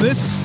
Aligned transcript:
this 0.00 0.40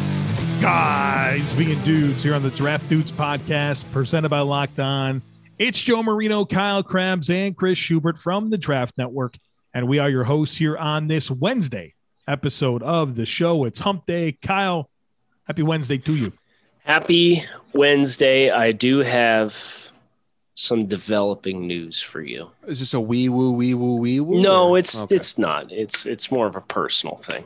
guys 0.61 1.53
being 1.55 1.79
dudes 1.83 2.21
here 2.23 2.33
on 2.33 2.43
the 2.43 2.49
Draft 2.51 2.89
Dudes 2.89 3.11
podcast 3.11 3.89
presented 3.91 4.29
by 4.29 4.39
Locked 4.41 4.79
On. 4.79 5.21
It's 5.57 5.81
Joe 5.81 6.03
Marino, 6.03 6.45
Kyle 6.45 6.83
Crabbs, 6.83 7.29
and 7.29 7.55
Chris 7.55 7.77
Schubert 7.77 8.17
from 8.19 8.49
the 8.49 8.57
Draft 8.57 8.97
Network, 8.97 9.37
and 9.73 9.87
we 9.87 9.99
are 9.99 10.09
your 10.09 10.23
hosts 10.25 10.57
here 10.57 10.77
on 10.77 11.07
this 11.07 11.31
Wednesday 11.31 11.93
episode 12.27 12.83
of 12.83 13.15
the 13.15 13.25
show. 13.25 13.63
It's 13.65 13.79
Hump 13.79 14.05
Day. 14.05 14.33
Kyle, 14.33 14.89
happy 15.45 15.63
Wednesday 15.63 15.97
to 15.99 16.13
you. 16.15 16.33
Happy 16.83 17.43
Wednesday. 17.73 18.49
I 18.51 18.71
do 18.73 18.99
have 18.99 19.91
some 20.53 20.85
developing 20.85 21.65
news 21.67 22.01
for 22.01 22.21
you. 22.21 22.49
Is 22.67 22.79
this 22.81 22.93
a 22.93 22.99
wee 22.99 23.29
woo 23.29 23.51
wee 23.53 23.73
woo 23.73 23.95
wee 23.95 24.19
woo? 24.19 24.41
No, 24.41 24.69
or- 24.71 24.79
it's 24.79 25.03
Okay. 25.03 25.15
it's 25.15 25.37
not. 25.37 25.71
It's 25.71 26.05
it's 26.05 26.29
more 26.31 26.47
of 26.47 26.55
a 26.57 26.61
personal 26.61 27.15
thing. 27.17 27.45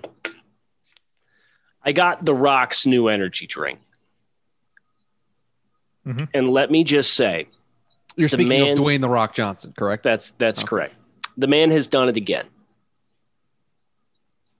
I 1.84 1.92
got 1.92 2.24
the 2.26 2.34
Rock's 2.34 2.86
new 2.86 3.08
energy 3.08 3.48
drink. 3.48 3.80
Mhm. 6.06 6.28
And 6.34 6.50
let 6.50 6.72
me 6.72 6.84
just 6.84 7.14
say, 7.14 7.48
You're 8.16 8.28
speaking 8.28 8.50
man- 8.50 8.72
of 8.74 8.78
Dwayne 8.78 9.02
the 9.02 9.10
Rock 9.10 9.34
Johnson, 9.36 9.74
correct? 9.78 10.04
That's 10.04 10.32
that's 10.32 10.62
Okay. 10.62 10.68
correct. 10.68 10.96
The 11.38 11.48
man 11.48 11.72
has 11.72 11.88
done 11.88 12.10
it 12.10 12.18
again. 12.18 12.48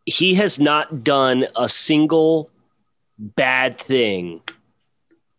He 0.06 0.36
has 0.36 0.60
not 0.60 1.04
done 1.04 1.46
a 1.56 1.70
single 1.70 2.50
bad 3.18 3.78
thing 3.78 4.42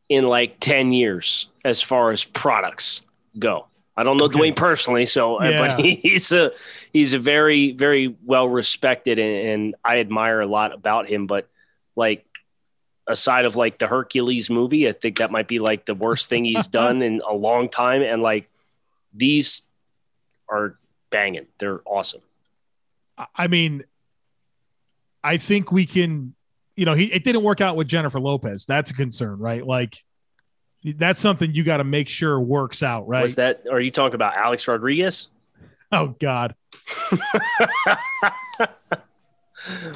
in 0.08 0.28
like 0.28 0.58
10 0.60 0.92
years 0.92 1.48
as 1.64 1.80
far 1.82 2.10
as 2.10 2.24
products 2.24 3.00
go. 3.38 3.66
I 3.96 4.02
don't 4.02 4.16
know 4.18 4.26
Okay. 4.26 4.38
Dwayne 4.38 4.56
personally, 4.56 5.06
so 5.06 5.40
uh, 5.40 5.44
Yeah. 5.48 5.76
but 5.76 5.80
he's 5.84 6.32
a 6.32 6.52
he's 6.92 7.12
a 7.14 7.18
very 7.18 7.72
very 7.72 8.14
well 8.24 8.48
respected 8.48 9.18
and, 9.18 9.48
and 9.48 9.74
I 9.84 10.00
admire 10.00 10.40
a 10.40 10.46
lot 10.46 10.72
about 10.72 11.06
him. 11.08 11.26
But 11.26 11.48
like 12.00 12.24
aside 13.06 13.44
of 13.44 13.54
like 13.56 13.78
the 13.78 13.86
Hercules 13.86 14.48
movie, 14.50 14.88
I 14.88 14.92
think 14.92 15.18
that 15.18 15.30
might 15.30 15.46
be 15.48 15.58
like 15.58 15.84
the 15.84 15.94
worst 15.94 16.28
thing 16.28 16.44
he's 16.44 16.66
done 16.80 17.02
in 17.02 17.20
a 17.28 17.34
long 17.34 17.68
time. 17.68 18.02
And 18.02 18.22
like 18.22 18.48
these 19.14 19.62
are 20.48 20.78
banging. 21.10 21.46
They're 21.58 21.80
awesome. 21.84 22.22
I- 23.18 23.26
I 23.36 23.46
mean, 23.48 23.84
I 25.22 25.36
think 25.36 25.70
we 25.70 25.84
can, 25.86 26.34
you 26.76 26.86
know, 26.86 26.94
he 26.94 27.12
it 27.12 27.24
didn't 27.24 27.42
work 27.42 27.60
out 27.60 27.76
with 27.76 27.86
Jennifer 27.88 28.18
Lopez. 28.18 28.64
That's 28.64 28.90
a 28.90 28.94
concern, 28.94 29.38
right? 29.38 29.64
Like 29.66 30.02
that's 30.82 31.20
something 31.20 31.52
you 31.54 31.62
got 31.62 31.76
to 31.76 31.84
make 31.84 32.08
sure 32.08 32.40
works 32.40 32.82
out, 32.82 33.06
right? 33.06 33.20
Was 33.20 33.34
that? 33.34 33.64
Are 33.70 33.80
you 33.80 33.90
talking 33.90 34.14
about 34.14 34.34
Alex 34.36 34.66
Rodriguez? 34.66 35.28
oh 35.92 36.14
God. 36.18 36.54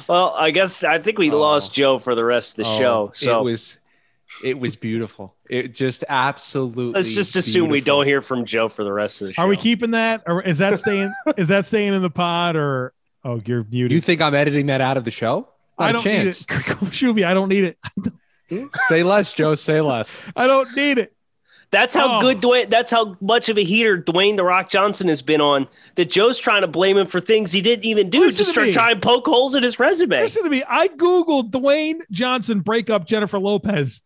Well, 0.07 0.35
I 0.37 0.51
guess 0.51 0.83
I 0.83 0.99
think 0.99 1.17
we 1.17 1.31
Oh. 1.31 1.39
lost 1.39 1.73
Joe 1.73 1.99
for 1.99 2.15
the 2.15 2.23
rest 2.23 2.57
of 2.57 2.65
the 2.65 2.69
Oh, 2.71 2.77
show. 2.77 3.11
So 3.13 3.39
it 3.39 3.43
was 3.43 3.79
it 4.43 4.59
was 4.59 4.75
beautiful. 4.75 5.35
It 5.49 5.73
just 5.73 6.03
absolutely 6.09 6.93
let's 6.93 7.13
just 7.13 7.35
assume 7.35 7.69
we 7.69 7.81
don't 7.81 8.05
hear 8.05 8.21
from 8.21 8.45
Joe 8.45 8.67
for 8.67 8.83
the 8.83 8.91
rest 8.91 9.21
of 9.21 9.27
the 9.27 9.33
show. 9.33 9.41
Are 9.43 9.47
we 9.47 9.57
keeping 9.57 9.91
that, 9.91 10.23
or 10.27 10.41
is 10.41 10.57
that 10.59 10.77
staying? 10.79 11.13
is 11.37 11.47
that 11.49 11.65
staying 11.65 11.93
in 11.93 12.01
the 12.01 12.09
pod, 12.09 12.55
or 12.55 12.93
oh, 13.23 13.41
you're 13.45 13.63
muted? 13.69 13.91
You 13.91 14.01
think 14.01 14.21
I'm 14.21 14.35
editing 14.35 14.65
that 14.67 14.81
out 14.81 14.97
of 14.97 15.03
the 15.05 15.11
show? 15.11 15.47
Not 15.79 15.85
I 15.85 15.89
a 15.89 15.93
don't 15.93 16.03
chance. 16.03 16.49
need 16.49 16.57
it. 16.57 16.63
Shuby, 16.91 17.25
I 17.25 17.33
don't 17.33 17.49
need 17.49 17.63
it. 17.65 18.69
Say 18.87 19.03
less, 19.03 19.33
Joe. 19.33 19.55
Say 19.55 19.81
less. 19.81 20.21
I 20.35 20.47
don't 20.47 20.73
need 20.75 20.97
it. 20.99 21.14
That's 21.75 21.93
how 21.93 22.19
Oh. 22.19 22.21
good 22.21 22.37
Dwayne. 22.37 22.69
That's 22.69 22.89
how 22.89 23.17
much 23.19 23.49
of 23.49 23.57
a 23.57 23.63
heater 23.63 23.97
Dwayne 24.01 24.37
the 24.37 24.45
Rock 24.45 24.69
Johnson 24.69 25.09
has 25.09 25.21
been 25.21 25.41
on. 25.41 25.67
That 25.95 26.09
Joe's 26.09 26.39
trying 26.39 26.61
to 26.61 26.67
blame 26.67 26.97
him 26.97 27.05
for 27.07 27.19
things 27.19 27.51
he 27.51 27.59
didn't 27.59 27.83
even 27.83 28.09
do. 28.09 28.21
Listen 28.21 28.37
just 28.37 28.49
to 28.49 28.53
start 28.53 28.67
me. 28.67 28.73
trying 28.73 28.95
to 28.95 29.01
poke 29.01 29.25
holes 29.27 29.55
in 29.55 29.63
his 29.63 29.77
resume. 29.77 30.21
Listen 30.21 30.43
to 30.45 30.49
me. 30.49 30.63
I 30.69 30.87
googled 30.87 31.51
Dwayne 31.51 31.99
Johnson 32.11 32.61
breakup 32.61 33.05
Jennifer 33.05 33.39
Lopez, 33.39 34.03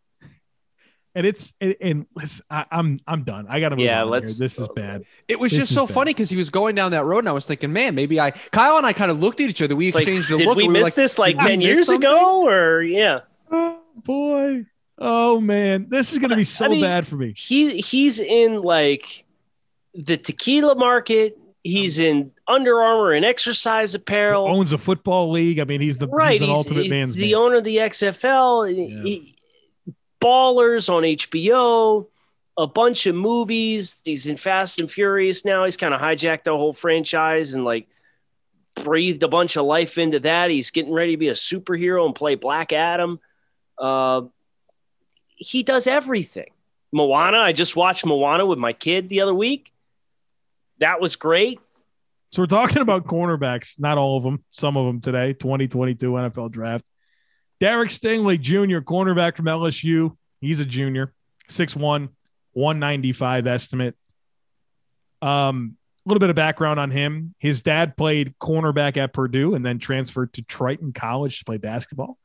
and 1.15 1.27
it's 1.27 1.53
and, 1.61 1.75
and 1.81 2.05
listen, 2.15 2.43
I, 2.49 2.65
I'm 2.71 2.99
I'm 3.07 3.23
done. 3.23 3.45
I 3.49 3.59
got 3.59 3.69
to 3.69 3.75
move 3.75 3.85
Yeah, 3.85 4.01
on 4.01 4.07
here. 4.07 4.11
let's- 4.13 4.39
This 4.39 4.57
is 4.57 4.67
bad. 4.75 5.03
It 5.27 5.39
was 5.39 5.51
This 5.51 5.61
just 5.61 5.73
so 5.75 5.85
bad. 5.85 5.93
funny 5.93 6.09
because 6.13 6.29
he 6.31 6.37
was 6.37 6.49
going 6.49 6.73
down 6.75 6.91
that 6.91 7.05
road, 7.05 7.19
and 7.19 7.29
I 7.29 7.33
was 7.33 7.45
thinking, 7.45 7.71
man, 7.71 7.93
maybe 7.95 8.19
I. 8.19 8.31
Kyle 8.31 8.77
and 8.77 8.85
I 8.85 8.93
kind 8.93 9.11
of 9.11 9.19
looked 9.19 9.41
at 9.41 9.49
each 9.49 9.61
other. 9.61 9.75
We 9.75 9.87
It's 9.87 9.95
like, 9.95 10.07
exchanged 10.07 10.31
a 10.31 10.37
did 10.37 10.47
look. 10.47 10.57
we 10.57 10.65
and 10.65 10.73
were 10.73 10.79
miss 10.85 10.93
this 10.93 11.19
like 11.19 11.37
ten 11.39 11.61
years 11.61 11.85
something? 11.87 12.01
ago? 12.09 12.47
Or 12.47 12.81
yeah, 12.81 13.19
Oh 13.51 13.79
boy. 13.95 14.65
Oh 15.01 15.39
man, 15.39 15.87
this 15.89 16.11
is 16.13 16.19
gonna 16.19 16.35
be 16.35 16.43
so 16.43 16.65
I 16.65 16.67
mean- 16.69 16.81
bad 16.81 17.07
for 17.07 17.15
me. 17.15 17.33
he 17.37 17.77
he's 17.79 18.19
in 18.19 18.61
like 18.61 19.25
the 19.95 20.17
tequila 20.17 20.75
market. 20.75 21.37
He's 21.63 21.99
in 21.99 22.31
Under 22.47 22.81
Armour 22.81 23.11
and 23.13 23.25
exercise 23.25 23.93
apparel. 23.95 24.47
Owns 24.47 24.71
a 24.73 24.77
football 24.77 25.29
league. 25.31 25.59
I 25.59 25.65
mean, 25.65 25.81
he's 25.81 25.97
the 25.97 26.07
right, 26.07 26.39
He's 26.39 26.47
he's, 26.47 26.57
ultimate 26.57 26.83
he's 26.83 26.89
man's 26.89 27.15
the 27.15 27.33
man. 27.33 27.41
owner 27.41 27.55
of 27.57 27.63
the 27.65 27.77
XFL. 27.77 28.67
Yeah. 28.75 29.03
He- 29.03 29.35
ballers 30.21 30.89
on 30.93 31.03
HBO. 31.03 32.07
A 32.57 32.67
bunch 32.67 33.05
of 33.07 33.15
movies. 33.15 34.01
He's 34.03 34.25
in 34.27 34.35
Fast 34.35 34.79
and 34.79 34.91
Furious 34.91 35.45
now. 35.45 35.63
He's 35.63 35.77
kind 35.77 35.93
of 35.93 36.01
hijacked 36.01 36.43
the 36.43 36.51
whole 36.51 36.73
franchise 36.73 37.53
and 37.53 37.63
like 37.63 37.87
breathed 38.75 39.23
a 39.23 39.27
bunch 39.29 39.55
of 39.57 39.65
life 39.65 39.97
into 39.97 40.19
that. 40.21 40.49
He's 40.49 40.71
getting 40.71 40.91
ready 40.93 41.11
to 41.13 41.17
be 41.17 41.29
a 41.29 41.33
superhero 41.33 42.05
and 42.05 42.13
play 42.15 42.35
Black 42.35 42.73
Adam. 42.73 43.19
Uh, 43.77 44.23
he 45.39 45.63
does 45.63 45.87
everything. 45.87 46.51
Moana. 46.91 47.37
I 47.37 47.53
just 47.53 47.75
watched 47.75 48.05
Moana 48.05 48.45
with 48.45 48.59
my 48.59 48.73
kid 48.73 49.09
the 49.09 49.21
other 49.21 49.33
week. 49.33 49.71
That 50.79 51.01
was 51.01 51.15
great. 51.15 51.59
So 52.31 52.41
we're 52.43 52.47
talking 52.47 52.81
about 52.81 53.07
cornerbacks, 53.07 53.79
not 53.79 53.97
all 53.97 54.17
of 54.17 54.23
them, 54.23 54.43
some 54.51 54.77
of 54.77 54.85
them 54.85 55.01
today, 55.01 55.33
2022 55.33 56.11
NFL 56.11 56.51
draft. 56.51 56.85
Derek 57.59 57.89
Stingley 57.89 58.39
Jr., 58.39 58.79
cornerback 58.79 59.35
from 59.35 59.45
LSU. 59.45 60.15
He's 60.39 60.59
a 60.59 60.65
junior, 60.65 61.13
6'1, 61.49 62.09
195 62.53 63.47
estimate. 63.47 63.95
Um, 65.21 65.75
a 66.05 66.09
little 66.09 66.19
bit 66.19 66.29
of 66.29 66.35
background 66.35 66.79
on 66.79 66.91
him. 66.91 67.35
His 67.39 67.61
dad 67.61 67.97
played 67.97 68.35
cornerback 68.39 68.95
at 68.95 69.11
Purdue 69.11 69.55
and 69.55 69.65
then 69.65 69.79
transferred 69.79 70.33
to 70.33 70.41
Triton 70.41 70.93
College 70.93 71.39
to 71.39 71.45
play 71.45 71.57
basketball. 71.57 72.17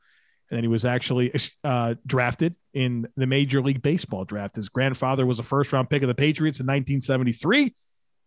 And 0.49 0.57
then 0.57 0.63
he 0.63 0.67
was 0.67 0.85
actually 0.85 1.33
uh, 1.63 1.95
drafted 2.05 2.55
in 2.73 3.07
the 3.17 3.25
Major 3.25 3.61
League 3.61 3.81
Baseball 3.81 4.25
draft. 4.25 4.55
His 4.55 4.69
grandfather 4.69 5.25
was 5.25 5.39
a 5.39 5.43
first 5.43 5.73
round 5.73 5.89
pick 5.89 6.03
of 6.03 6.07
the 6.07 6.15
Patriots 6.15 6.59
in 6.59 6.65
1973. 6.65 7.73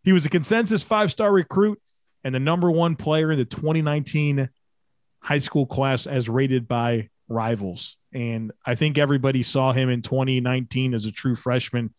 He 0.02 0.12
was 0.12 0.26
a 0.26 0.30
consensus 0.30 0.82
five 0.82 1.12
star 1.12 1.32
recruit 1.32 1.80
and 2.24 2.34
the 2.34 2.40
number 2.40 2.70
one 2.70 2.96
player 2.96 3.30
in 3.30 3.38
the 3.38 3.44
2019 3.44 4.48
high 5.20 5.38
school 5.38 5.66
class 5.66 6.06
as 6.06 6.28
rated 6.28 6.66
by 6.66 7.08
rivals. 7.28 7.96
And 8.12 8.52
I 8.64 8.74
think 8.74 8.98
everybody 8.98 9.42
saw 9.42 9.72
him 9.72 9.90
in 9.90 10.02
2019 10.02 10.94
as 10.94 11.04
a 11.04 11.12
true 11.12 11.36
freshman 11.36 11.94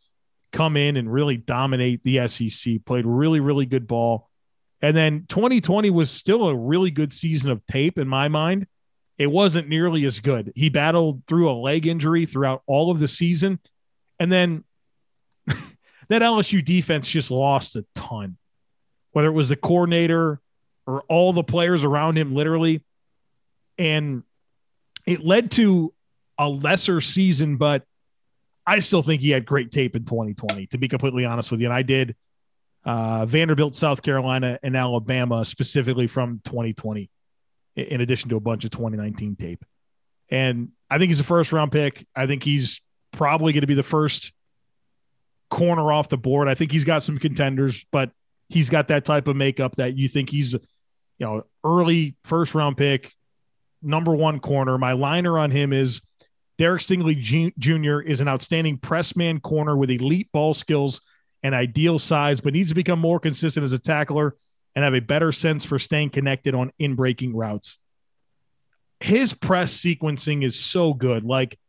come 0.51 0.75
in 0.77 0.97
and 0.97 1.11
really 1.11 1.37
dominate 1.37 2.03
the 2.03 2.27
SEC, 2.27 2.83
played 2.85 3.05
really, 3.05 3.39
really 3.39 3.65
good 3.65 3.87
ball. 3.87 4.29
And 4.81 4.95
then 4.95 5.25
2020 5.29 5.89
was 5.89 6.09
still 6.09 6.47
a 6.47 6.55
really 6.55 6.91
good 6.91 7.13
season 7.13 7.51
of 7.51 7.65
tape 7.65 7.97
in 7.97 8.07
my 8.07 8.27
mind. 8.27 8.65
It 9.19 9.27
wasn't 9.27 9.67
nearly 9.67 10.05
as 10.05 10.19
good. 10.21 10.51
He 10.55 10.69
battled 10.69 11.23
through 11.27 11.51
a 11.51 11.53
leg 11.53 11.85
injury 11.85 12.25
throughout 12.25 12.63
all 12.65 12.89
of 12.89 12.99
the 12.99 13.07
season. 13.07 13.59
And 14.17 14.31
then 14.31 14.63
that 15.45 16.21
LSU 16.21 16.63
defense 16.63 17.09
just 17.09 17.29
lost 17.29 17.75
a 17.75 17.85
ton, 17.93 18.37
whether 19.11 19.27
it 19.27 19.33
was 19.33 19.49
the 19.49 19.55
coordinator 19.57 20.39
or 20.87 21.01
all 21.09 21.33
the 21.33 21.43
players 21.43 21.83
around 21.83 22.17
him, 22.17 22.33
literally. 22.33 22.81
And 23.77 24.23
it 25.05 25.19
led 25.19 25.51
to 25.51 25.93
a 26.37 26.47
lesser 26.47 27.01
season, 27.01 27.57
but 27.57 27.83
I 28.65 28.79
still 28.79 29.03
think 29.03 29.21
he 29.21 29.31
had 29.31 29.45
great 29.45 29.71
tape 29.71 29.95
in 29.95 30.05
2020, 30.05 30.67
to 30.67 30.77
be 30.77 30.87
completely 30.87 31.25
honest 31.25 31.51
with 31.51 31.59
you. 31.59 31.67
And 31.67 31.73
I 31.73 31.81
did 31.81 32.15
uh, 32.85 33.25
Vanderbilt, 33.25 33.75
South 33.75 34.01
Carolina, 34.01 34.57
and 34.63 34.77
Alabama 34.77 35.43
specifically 35.43 36.07
from 36.07 36.39
2020, 36.45 37.01
i- 37.01 37.09
in 37.75 38.01
addition 38.01 38.29
to 38.29 38.35
a 38.35 38.41
bunch 38.41 38.65
of 38.65 38.71
2019 38.71 39.35
tape. 39.35 39.63
And 40.29 40.69
I 40.89 40.97
think 40.97 41.09
he's 41.09 41.19
a 41.19 41.25
first 41.25 41.51
round 41.51 41.71
pick. 41.71 42.05
I 42.15 42.27
think 42.27 42.43
he's 42.43 42.81
probably 43.11 43.53
going 43.53 43.61
to 43.61 43.67
be 43.67 43.75
the 43.75 43.83
first 43.83 44.31
corner 45.49 45.91
off 45.91 46.09
the 46.09 46.17
board. 46.17 46.47
I 46.47 46.55
think 46.55 46.71
he's 46.71 46.83
got 46.83 47.03
some 47.03 47.17
contenders, 47.17 47.85
but 47.91 48.11
he's 48.49 48.69
got 48.69 48.89
that 48.89 49.05
type 49.05 49.27
of 49.27 49.35
makeup 49.35 49.75
that 49.77 49.97
you 49.97 50.07
think 50.07 50.29
he's, 50.29 50.53
you 50.53 50.59
know, 51.19 51.43
early 51.63 52.15
first 52.23 52.53
round 52.53 52.77
pick, 52.77 53.13
number 53.81 54.13
one 54.13 54.39
corner. 54.39 54.77
My 54.77 54.93
liner 54.93 55.39
on 55.39 55.51
him 55.51 55.73
is 55.73 56.01
Derek 56.57 56.81
Stingley 56.81 57.19
Jr. 57.57 57.99
is 58.01 58.21
an 58.21 58.27
outstanding 58.27 58.77
press 58.77 59.15
man 59.15 59.39
corner 59.39 59.75
with 59.77 59.89
elite 59.89 60.29
ball 60.31 60.53
skills 60.53 61.01
and 61.41 61.55
ideal 61.55 61.97
size, 61.97 62.41
but 62.41 62.53
needs 62.53 62.69
to 62.69 62.75
become 62.75 62.99
more 62.99 63.19
consistent 63.19 63.63
as 63.63 63.71
a 63.71 63.79
tackler 63.79 64.35
and 64.79 64.85
have 64.85 64.93
a 64.93 65.01
better 65.01 65.33
sense 65.33 65.65
for 65.65 65.77
staying 65.77 66.09
connected 66.09 66.55
on 66.55 66.71
in 66.79 66.95
breaking 66.95 67.35
routes. 67.35 67.79
His 69.01 69.33
press 69.33 69.77
sequencing 69.77 70.41
is 70.41 70.57
so 70.57 70.93
good. 70.93 71.25
Like 71.25 71.59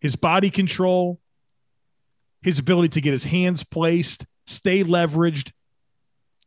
his 0.00 0.16
body 0.16 0.50
control, 0.50 1.20
his 2.42 2.58
ability 2.58 2.88
to 2.88 3.00
get 3.00 3.12
his 3.12 3.22
hands 3.22 3.62
placed, 3.62 4.26
stay 4.48 4.82
leveraged, 4.82 5.52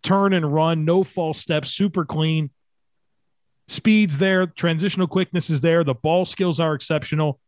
turn 0.03 0.33
and 0.33 0.53
run, 0.53 0.83
no 0.83 1.05
false 1.05 1.39
steps, 1.39 1.69
super 1.69 2.03
clean. 2.03 2.49
Speed's 3.69 4.17
there, 4.17 4.47
transitional 4.47 5.07
quickness 5.07 5.49
is 5.49 5.61
there, 5.61 5.85
the 5.85 5.95
ball 5.95 6.25
skills 6.25 6.59
are 6.59 6.73
exceptional. 6.73 7.39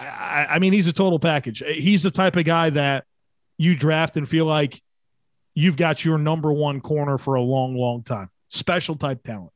I, 0.00 0.46
I 0.50 0.58
mean, 0.58 0.72
he's 0.72 0.88
a 0.88 0.92
total 0.92 1.20
package. 1.20 1.62
He's 1.64 2.02
the 2.02 2.10
type 2.10 2.36
of 2.36 2.44
guy 2.44 2.70
that 2.70 3.04
you 3.58 3.76
draft 3.76 4.16
and 4.16 4.28
feel 4.28 4.44
like 4.44 4.82
you've 5.54 5.76
got 5.76 6.04
your 6.04 6.18
number 6.18 6.52
one 6.52 6.80
corner 6.80 7.18
for 7.18 7.34
a 7.34 7.42
long, 7.42 7.76
long 7.76 8.02
time. 8.02 8.30
Special 8.48 8.96
type 8.96 9.22
talent. 9.22 9.50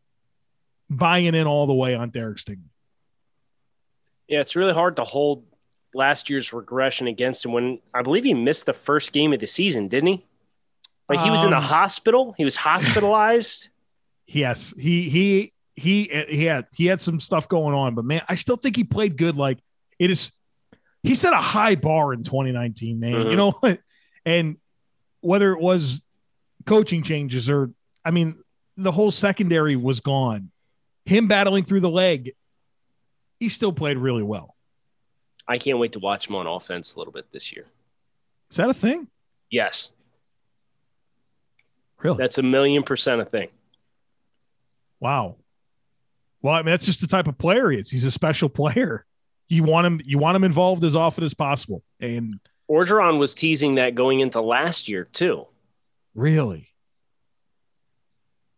Buying 0.91 1.35
in 1.35 1.47
all 1.47 1.67
the 1.67 1.75
way 1.75 1.95
on 1.95 2.11
Derek 2.11 2.39
Stingley. 2.39 2.71
Yeah, 4.27 4.41
it's 4.41 4.57
really 4.57 4.73
hard 4.75 4.97
to 4.97 5.05
hold 5.05 5.45
last 5.95 6.29
year's 6.31 6.53
regression 6.53 7.07
against 7.07 7.45
him 7.45 7.53
when 7.53 7.79
I 7.95 8.03
believe 8.03 8.25
he 8.25 8.35
missed 8.35 8.67
the 8.67 8.73
first 8.75 9.13
game 9.13 9.33
of 9.33 9.41
the 9.41 9.47
season, 9.47 9.89
didn't 9.89 10.07
he? 10.09 10.25
Like 11.09 11.21
he 11.21 11.31
was 11.31 11.43
in 11.43 11.51
the 11.51 11.57
Um, 11.57 11.63
hospital. 11.63 12.35
He 12.37 12.45
was 12.45 12.57
hospitalized. 12.57 13.69
Yes, 14.31 14.75
he 14.79 15.09
he 15.09 15.55
he 15.75 16.03
he 16.29 16.45
had 16.45 16.67
he 16.75 16.85
had 16.85 17.01
some 17.01 17.19
stuff 17.19 17.49
going 17.49 17.75
on, 17.75 17.95
but 17.95 18.05
man, 18.05 18.21
I 18.29 18.35
still 18.35 18.57
think 18.57 18.77
he 18.77 18.85
played 18.85 19.17
good. 19.17 19.37
Like 19.37 19.57
it 19.99 20.11
is, 20.11 20.33
he 21.03 21.15
set 21.15 21.33
a 21.33 21.39
high 21.39 21.77
bar 21.77 22.13
in 22.13 22.23
2019, 22.23 23.01
man. 23.01 23.13
Mhm. 23.15 23.31
You 23.31 23.37
know 23.39 23.53
what? 23.53 23.81
And 24.27 24.59
whether 25.21 25.53
it 25.53 25.61
was 25.61 26.03
coaching 26.67 27.03
changes 27.03 27.51
or, 27.51 27.71
I 28.05 28.11
mean, 28.11 28.37
the 28.77 28.93
whole 28.93 29.11
secondary 29.11 29.77
was 29.77 30.01
gone. 30.01 30.51
Him 31.05 31.27
battling 31.29 31.65
through 31.65 31.81
the 31.81 31.91
leg, 31.91 32.35
he 33.41 33.49
still 33.49 33.73
played 33.73 33.97
really 33.99 34.23
well. 34.23 34.55
I 35.47 35.59
can't 35.59 35.79
wait 35.79 35.93
to 35.93 35.99
watch 35.99 36.29
him 36.29 36.35
on 36.37 36.47
offense 36.47 36.95
a 36.95 36.99
little 36.99 37.13
bit 37.13 37.31
this 37.31 37.53
year. 37.53 37.65
Is 38.51 38.57
that 38.59 38.69
a 38.69 38.75
thing? 38.75 39.09
Yes, 39.51 39.93
Really? 42.03 42.17
that's 42.19 42.39
a 42.39 42.43
million 42.43 42.83
percent 42.85 43.21
a 43.21 43.25
thing. 43.25 43.49
Wow. 45.01 45.37
Well, 46.43 46.55
I 46.55 46.59
mean, 46.59 46.67
that's 46.67 46.87
just 46.87 47.01
the 47.01 47.07
type 47.09 47.27
of 47.27 47.37
player 47.39 47.71
he 47.71 47.79
is. 47.79 47.91
He's 47.91 48.05
a 48.05 48.11
special 48.11 48.49
player. 48.49 49.05
You 49.49 49.65
want 49.65 49.87
him, 49.87 50.01
you 50.05 50.19
want 50.19 50.37
him 50.37 50.45
involved 50.45 50.85
as 50.85 50.95
often 50.95 51.25
as 51.25 51.35
possible. 51.35 51.83
And 52.01 52.39
Orgeron 52.71 53.19
was 53.19 53.35
teasing 53.35 53.77
that 53.77 53.95
going 53.95 54.21
into 54.21 54.41
last 54.41 54.89
year 54.89 55.05
too. 55.05 55.47
really, 56.15 56.69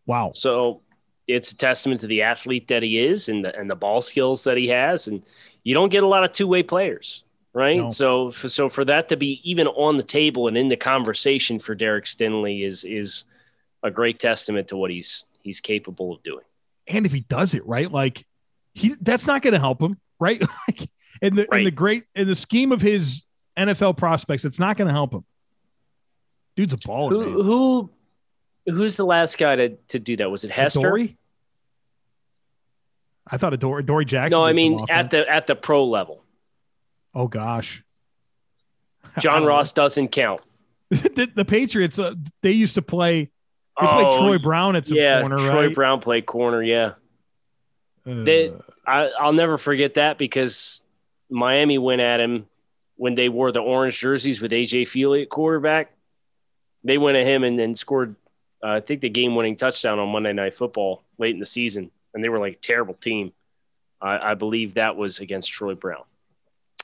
wow. 0.07 0.33
So 0.35 0.83
it's 1.27 1.53
a 1.53 1.57
testament 1.57 2.01
to 2.01 2.07
the 2.07 2.23
athlete 2.23 2.69
that 2.69 2.83
he 2.83 2.99
is 2.99 3.29
and 3.29 3.45
the, 3.45 3.57
and 3.57 3.71
the 3.71 3.77
ball 3.77 4.01
skills 4.01 4.45
that 4.45 4.57
he 4.57 4.69
has. 4.69 5.07
And 5.07 5.23
you 5.63 5.75
don't 5.75 5.91
get 5.91 6.03
a 6.03 6.07
lot 6.09 6.25
of 6.25 6.33
two 6.33 6.49
way 6.49 6.63
players, 6.63 7.23
right? 7.53 7.79
No. 7.79 7.91
So, 7.91 8.31
for, 8.33 8.49
so 8.49 8.69
for 8.69 8.85
that 8.87 9.09
to 9.11 9.17
be 9.17 9.41
even 9.49 9.69
on 9.69 9.97
the 9.97 10.03
table 10.03 10.49
and 10.49 10.57
in 10.57 10.69
the 10.69 10.77
conversation 10.77 11.59
for 11.61 11.75
Derek 11.75 12.07
Stingley 12.07 12.67
is, 12.67 12.83
is 12.85 13.25
a 13.83 13.91
great 13.91 14.19
testament 14.19 14.69
to 14.69 14.77
what 14.77 14.91
he's, 14.91 15.25
he's 15.43 15.61
capable 15.61 16.13
of 16.15 16.23
doing. 16.25 16.45
And 16.89 17.07
if 17.07 17.13
he 17.13 17.21
does 17.21 17.55
it 17.55 17.65
right, 17.67 17.91
like 17.91 18.27
he, 18.75 18.97
that's 19.01 19.27
not 19.29 19.43
going 19.43 19.53
to 19.55 19.61
help 19.61 19.81
him, 19.81 19.97
right? 20.19 20.43
like 20.69 20.91
in 21.23 21.37
the 21.37 21.43
in 21.43 21.49
Right. 21.51 21.65
the 21.65 21.71
great 21.71 22.05
in 22.17 22.27
the 22.27 22.35
scheme 22.35 22.73
of 22.73 22.81
his 22.83 23.25
NFL 23.69 23.97
prospects, 23.97 24.45
it's 24.45 24.59
not 24.59 24.77
going 24.77 24.89
to 24.89 24.93
help 24.95 25.13
him. 25.13 25.25
Dude's 26.57 26.75
a 26.75 26.77
baller. 26.77 27.11
Who, 27.11 27.43
who, 27.43 27.91
who's 28.67 28.97
the 28.97 29.05
last 29.05 29.39
guy 29.39 29.57
to, 29.57 29.69
to 29.89 29.99
do 29.99 30.17
that? 30.17 30.31
Was 30.31 30.45
it 30.45 30.51
Hester? 30.51 30.81
Dory? 30.81 31.17
I 33.31 33.37
thought 33.37 33.53
of 33.53 33.61
Dory, 33.61 33.83
Dory 33.83 34.05
Jackson. 34.05 34.33
No, 34.39 34.45
I 34.45 34.53
mean 34.53 34.85
at 34.89 35.11
the, 35.11 35.29
at 35.29 35.47
the 35.47 35.55
pro 35.55 35.85
level, 35.85 36.25
oh 37.15 37.29
gosh, 37.29 37.83
John 39.21 39.35
don't 39.35 39.43
know. 39.43 39.49
Ross 39.49 39.73
doesn't 39.73 40.09
count. 40.09 40.41
the, 40.91 41.31
the 41.35 41.45
Patriots. 41.45 41.99
Uh, 41.99 42.15
they 42.43 42.51
used 42.53 42.75
to 42.75 42.83
play. 42.83 43.31
They 43.81 43.87
played 43.87 44.07
Oh, 44.07 44.19
Troy 44.19 44.39
Brown 44.39 44.75
at 44.75 44.87
some 44.87 44.99
yeah, 44.99 45.21
corner, 45.21 45.39
Troy 45.39 45.67
right? 45.67 45.75
Brown 45.75 46.01
played 46.01 46.27
corner. 46.27 46.63
Yeah. 46.63 46.95
Uh, 48.07 48.25
They- 48.25 48.53
I, 48.87 49.11
I'll 49.21 49.33
never 49.33 49.57
forget 49.57 49.95
that 49.95 50.19
because 50.19 50.83
Miami 51.31 51.79
went 51.79 52.01
at 52.01 52.19
him 52.19 52.47
when 53.01 53.15
they 53.15 53.31
wore 53.31 53.51
the 53.51 53.61
orange 53.61 53.99
jerseys 53.99 54.43
with 54.43 54.53
AJ 54.53 54.83
Feeley 54.83 55.23
at 55.23 55.31
quarterback. 55.31 55.91
They 56.85 56.99
went 56.99 57.17
at 57.17 57.27
him 57.27 57.45
and 57.45 57.59
then 57.59 57.75
scored, 57.75 58.15
uh, 58.63 58.73
I 58.73 58.81
think, 58.81 59.01
the 59.01 59.09
game 59.09 59.35
winning 59.35 59.57
touchdown 59.57 59.99
on 59.99 60.11
Monday 60.11 60.35
Night 60.35 60.53
Football 60.53 61.03
late 61.17 61.33
in 61.33 61.41
the 61.41 61.47
season. 61.47 61.91
And 62.13 62.23
they 62.23 62.29
were 62.29 62.39
like 62.39 62.53
a 62.57 62.59
terrible 62.59 62.93
team. 62.93 63.33
I, 64.03 64.33
I 64.33 64.35
believe 64.35 64.75
that 64.75 64.97
was 64.97 65.19
against 65.19 65.51
Troy 65.51 65.75
Brown. 65.75 66.03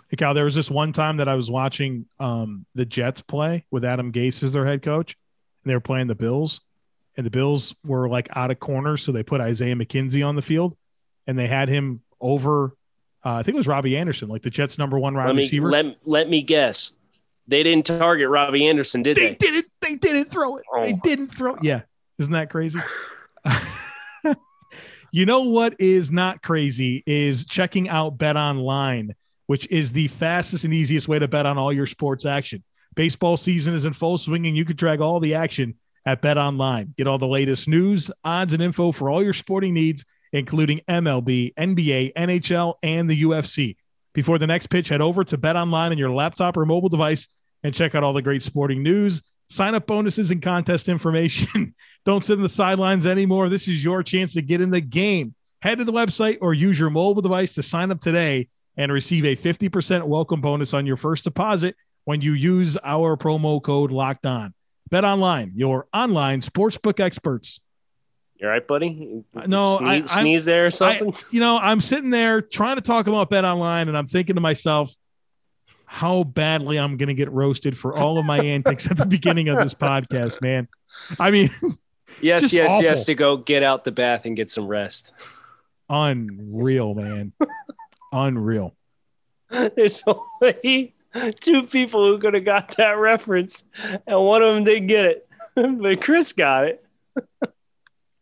Hey, 0.08 0.16
Cal, 0.16 0.32
there 0.32 0.46
was 0.46 0.54
this 0.54 0.70
one 0.70 0.90
time 0.90 1.18
that 1.18 1.28
I 1.28 1.34
was 1.34 1.50
watching 1.50 2.06
um, 2.18 2.64
the 2.74 2.86
Jets 2.86 3.20
play 3.20 3.66
with 3.70 3.84
Adam 3.84 4.10
Gase 4.10 4.42
as 4.42 4.54
their 4.54 4.64
head 4.64 4.80
coach, 4.80 5.18
and 5.64 5.70
they 5.70 5.74
were 5.74 5.80
playing 5.80 6.06
the 6.06 6.14
Bills, 6.14 6.62
and 7.18 7.26
the 7.26 7.30
Bills 7.30 7.74
were 7.84 8.08
like 8.08 8.30
out 8.34 8.50
of 8.50 8.58
corners, 8.58 9.02
so 9.02 9.12
they 9.12 9.22
put 9.22 9.42
Isaiah 9.42 9.74
McKenzie 9.74 10.26
on 10.26 10.34
the 10.34 10.40
field, 10.40 10.78
and 11.26 11.38
they 11.38 11.46
had 11.46 11.68
him 11.68 12.00
over. 12.22 12.74
Uh, 13.26 13.38
I 13.38 13.42
think 13.42 13.54
it 13.54 13.58
was 13.58 13.66
Robbie 13.66 13.96
Anderson, 13.96 14.28
like 14.28 14.42
the 14.42 14.50
Jets' 14.50 14.78
number 14.78 14.98
one 15.00 15.14
wide 15.14 15.26
Let 15.26 15.34
me, 15.34 15.42
receiver. 15.42 15.68
let, 15.68 15.96
let 16.04 16.28
me 16.30 16.42
guess. 16.42 16.92
They 17.48 17.64
didn't 17.64 17.86
target 17.86 18.28
Robbie 18.28 18.68
Anderson, 18.68 19.02
did 19.02 19.16
they 19.16 19.30
they? 19.30 19.34
didn't. 19.34 19.66
They 19.80 19.96
didn't 19.96 20.30
throw 20.30 20.58
it. 20.58 20.64
They 20.80 20.92
Oh. 20.94 21.00
didn't 21.02 21.28
throw. 21.28 21.56
Yeah, 21.60 21.80
isn't 22.20 22.32
that 22.32 22.50
crazy? 22.50 22.78
you 25.12 25.26
know 25.26 25.42
what 25.42 25.74
is 25.78 26.10
not 26.10 26.42
crazy 26.42 27.02
is 27.06 27.44
checking 27.46 27.88
out 27.88 28.18
Bet 28.18 28.36
Online, 28.36 29.14
which 29.46 29.66
is 29.70 29.92
the 29.92 30.08
fastest 30.08 30.64
and 30.64 30.74
easiest 30.74 31.08
way 31.08 31.18
to 31.18 31.28
bet 31.28 31.46
on 31.46 31.58
all 31.58 31.72
your 31.72 31.86
sports 31.86 32.26
action. 32.26 32.62
Baseball 32.94 33.36
season 33.36 33.74
is 33.74 33.86
in 33.86 33.92
full 33.92 34.18
swing, 34.18 34.46
and 34.46 34.56
you 34.56 34.64
can 34.64 34.76
track 34.76 35.00
all 35.00 35.20
the 35.20 35.34
action 35.34 35.74
at 36.04 36.22
Bet 36.22 36.38
Online. 36.38 36.94
Get 36.96 37.06
all 37.06 37.18
the 37.18 37.26
latest 37.26 37.68
news, 37.68 38.10
odds, 38.24 38.52
and 38.52 38.62
info 38.62 38.92
for 38.92 39.10
all 39.10 39.22
your 39.22 39.32
sporting 39.32 39.74
needs, 39.74 40.04
including 40.32 40.80
MLB, 40.88 41.54
NBA, 41.54 42.12
NHL, 42.14 42.74
and 42.82 43.08
the 43.08 43.22
UFC. 43.22 43.76
Before 44.12 44.38
the 44.38 44.46
next 44.46 44.68
pitch, 44.68 44.88
head 44.88 45.00
over 45.00 45.24
to 45.24 45.36
Bet 45.36 45.56
Online 45.56 45.92
on 45.92 45.98
your 45.98 46.10
laptop 46.10 46.56
or 46.56 46.64
mobile 46.64 46.88
device 46.88 47.28
and 47.62 47.74
check 47.74 47.94
out 47.94 48.02
all 48.02 48.12
the 48.12 48.22
great 48.22 48.42
sporting 48.42 48.82
news, 48.82 49.22
sign 49.50 49.74
up 49.74 49.86
bonuses, 49.86 50.30
and 50.30 50.40
contest 50.40 50.88
information. 50.88 51.74
Don't 52.04 52.24
sit 52.24 52.36
on 52.36 52.42
the 52.42 52.48
sidelines 52.48 53.06
anymore. 53.06 53.48
This 53.48 53.68
is 53.68 53.84
your 53.84 54.02
chance 54.02 54.32
to 54.34 54.42
get 54.42 54.60
in 54.60 54.70
the 54.70 54.80
game. 54.80 55.34
Head 55.62 55.78
to 55.78 55.84
the 55.84 55.92
website 55.92 56.38
or 56.40 56.54
use 56.54 56.78
your 56.78 56.90
mobile 56.90 57.22
device 57.22 57.54
to 57.54 57.62
sign 57.62 57.90
up 57.90 58.00
today 58.00 58.48
and 58.76 58.92
receive 58.92 59.24
a 59.24 59.36
50% 59.36 60.04
welcome 60.04 60.40
bonus 60.40 60.74
on 60.74 60.86
your 60.86 60.96
first 60.96 61.24
deposit 61.24 61.76
when 62.04 62.20
you 62.20 62.32
use 62.32 62.76
our 62.84 63.16
promo 63.16 63.62
code 63.62 63.90
locked 63.90 64.26
on. 64.26 64.54
Bet 64.90 65.04
online, 65.04 65.52
your 65.56 65.88
online 65.92 66.40
sportsbook 66.40 67.00
experts. 67.00 67.60
You 68.38 68.46
all 68.48 68.52
right, 68.52 68.66
buddy? 68.66 69.22
Uh, 69.34 69.46
no, 69.46 69.76
I- 69.78 70.00
sneeze, 70.00 70.12
I'm- 70.12 70.20
sneeze 70.22 70.44
there 70.44 70.64
or 70.64 70.66
I, 70.66 70.70
something? 70.70 71.14
you 71.30 71.40
know, 71.40 71.58
I'm 71.58 71.80
sitting 71.80 72.10
there 72.10 72.42
trying 72.42 72.76
to 72.76 72.82
talk 72.82 73.06
about 73.06 73.30
Bet 73.30 73.44
Online, 73.44 73.88
and 73.88 73.96
I'm 73.96 74.06
thinking 74.06 74.34
to 74.34 74.40
myself, 74.40 74.94
how 75.86 76.24
badly 76.24 76.78
I'm 76.78 76.96
going 76.96 77.08
to 77.08 77.14
get 77.14 77.30
roasted 77.30 77.78
for 77.78 77.96
all 77.96 78.18
of 78.18 78.26
my 78.26 78.38
antics 78.40 78.90
at 78.90 78.96
the 78.96 79.06
beginning 79.16 79.48
of 79.48 79.58
this 79.58 79.72
podcast, 79.72 80.40
man. 80.42 80.68
I 81.18 81.30
mean, 81.30 81.48
yes, 82.20 82.52
yes, 82.52 82.78
yes. 82.80 82.92
awful. 83.00 83.04
To 83.04 83.14
go 83.14 83.36
get 83.38 83.62
out 83.62 83.84
the 83.84 83.92
bath 83.92 84.26
and 84.26 84.36
get 84.36 84.50
some 84.50 84.66
rest. 84.66 85.12
unreal, 85.88 86.94
man. 86.94 87.32
unreal. 88.12 88.74
There's 89.50 90.02
only 90.06 90.94
two 91.40 91.62
people 91.62 92.06
who 92.06 92.18
could 92.18 92.34
have 92.34 92.44
got 92.44 92.76
that 92.76 92.98
reference, 92.98 93.64
and 94.06 94.20
one 94.20 94.42
of 94.42 94.54
them 94.54 94.64
didn't 94.64 94.88
get 94.88 95.04
it, 95.06 95.28
but 95.54 96.00
Chris 96.02 96.32
got 96.32 96.64
it. 96.64 96.84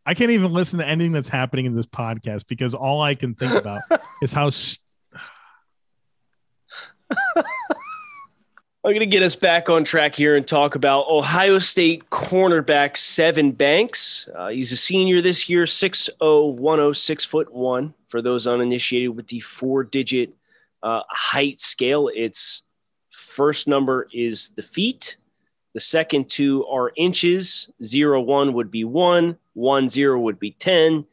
I 0.07 0.15
can't 0.15 0.31
even 0.31 0.53
listen 0.53 0.79
to 0.81 0.87
anything 0.87 1.13
that's 1.13 1.29
happening 1.29 1.65
in 1.67 1.75
this 1.75 1.87
podcast 1.87 2.47
because 2.47 2.75
all 2.75 3.01
I 3.01 3.15
can 3.15 3.35
think 3.35 3.55
about 3.55 3.83
is 4.23 4.33
how 4.33 4.49
s- 4.49 4.79
I'm 8.87 8.91
going 8.91 9.01
to 9.01 9.07
get 9.07 9.23
us 9.23 9.35
back 9.35 9.71
on 9.71 9.83
track 9.83 10.15
here 10.15 10.37
and 10.37 10.47
talk 10.47 10.75
about 10.75 11.07
Ohio 11.09 11.59
State 11.59 12.11
cornerback 12.11 12.95
Sevyn 12.97 13.57
Banks. 13.57 14.29
Uh, 14.35 14.49
he's 14.49 14.73
a 14.73 14.77
senior 14.77 15.23
this 15.23 15.49
year, 15.49 15.63
6'0, 15.65 16.11
106 16.57 17.25
foot 17.25 17.51
one. 17.53 17.95
For 18.09 18.21
those 18.21 18.47
uninitiated 18.47 19.17
with 19.17 19.27
the 19.29 19.41
four 19.41 19.85
digit 19.85 20.35
uh, 20.83 21.01
height 21.09 21.61
scale, 21.61 22.11
its 22.15 22.63
first 23.11 23.67
number 23.67 24.07
is 24.13 24.51
the 24.51 24.63
feet. 24.63 25.17
The 25.73 25.81
second 25.81 26.29
two 26.29 26.67
are 26.67 26.93
inches. 26.95 27.71
Zero, 27.83 28.21
one 28.21 28.53
would 28.53 28.71
be 28.71 28.85
one, 28.85 29.39
one, 29.55 29.89
zero 29.89 30.21
would 30.21 30.39
be 30.39 30.51
10. 30.53 31.07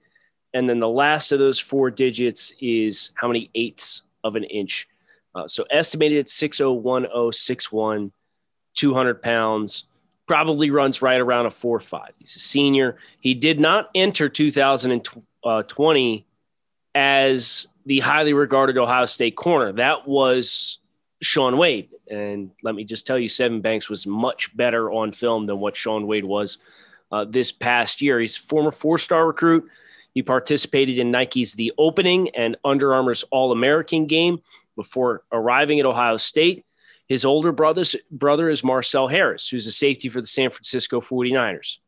And 0.53 0.69
then 0.69 0.79
the 0.79 0.89
last 0.89 1.31
of 1.31 1.39
those 1.39 1.59
four 1.59 1.89
digits 1.89 2.53
is 2.59 3.11
how 3.15 3.27
many 3.27 3.49
eighths 3.55 4.01
of 4.23 4.35
an 4.35 4.43
inch. 4.43 4.87
Uh, 5.33 5.47
so 5.47 5.65
estimated 5.71 6.19
at 6.19 6.27
601061, 6.27 8.11
200 8.73 9.21
pounds, 9.21 9.85
probably 10.27 10.69
runs 10.71 11.01
right 11.01 11.21
around 11.21 11.45
a 11.45 11.51
four 11.51 11.79
five. 11.79 12.11
He's 12.19 12.35
a 12.35 12.39
senior. 12.39 12.97
He 13.21 13.33
did 13.33 13.59
not 13.59 13.89
enter 13.95 14.27
2020 14.27 16.25
as 16.93 17.67
the 17.85 17.99
highly 18.01 18.33
regarded 18.33 18.77
Ohio 18.77 19.05
State 19.05 19.37
corner. 19.37 19.71
That 19.71 20.05
was 20.07 20.79
Shaun 21.21 21.57
Wade. 21.57 21.89
And 22.09 22.51
let 22.61 22.75
me 22.75 22.83
just 22.83 23.07
tell 23.07 23.17
you, 23.17 23.29
Sevyn 23.29 23.61
Banks 23.61 23.89
was 23.89 24.05
much 24.05 24.55
better 24.55 24.91
on 24.91 25.13
film 25.13 25.45
than 25.45 25.61
what 25.61 25.77
Shaun 25.77 26.07
Wade 26.07 26.25
was 26.25 26.57
uh, 27.11 27.25
this 27.25 27.51
past 27.51 28.01
year. 28.01 28.19
He's 28.19 28.37
a 28.37 28.41
former 28.41 28.71
four 28.71 28.97
star 28.97 29.27
recruit. 29.27 29.69
He 30.13 30.21
participated 30.21 30.99
in 30.99 31.11
Nike's 31.11 31.53
The 31.53 31.73
Opening 31.77 32.29
and 32.29 32.57
Under 32.65 32.93
Armour's 32.93 33.23
All 33.31 33.51
American 33.51 34.07
game 34.07 34.41
before 34.75 35.23
arriving 35.31 35.79
at 35.79 35.85
Ohio 35.85 36.17
State. 36.17 36.65
His 37.07 37.25
older 37.25 37.51
brother's, 37.51 37.95
brother 38.09 38.49
is 38.49 38.63
Marcell 38.63 39.07
Harris, 39.07 39.49
who's 39.49 39.67
a 39.67 39.71
safety 39.71 40.09
for 40.09 40.21
the 40.21 40.27
San 40.27 40.49
Francisco 40.49 41.01
49ers. 41.01 41.79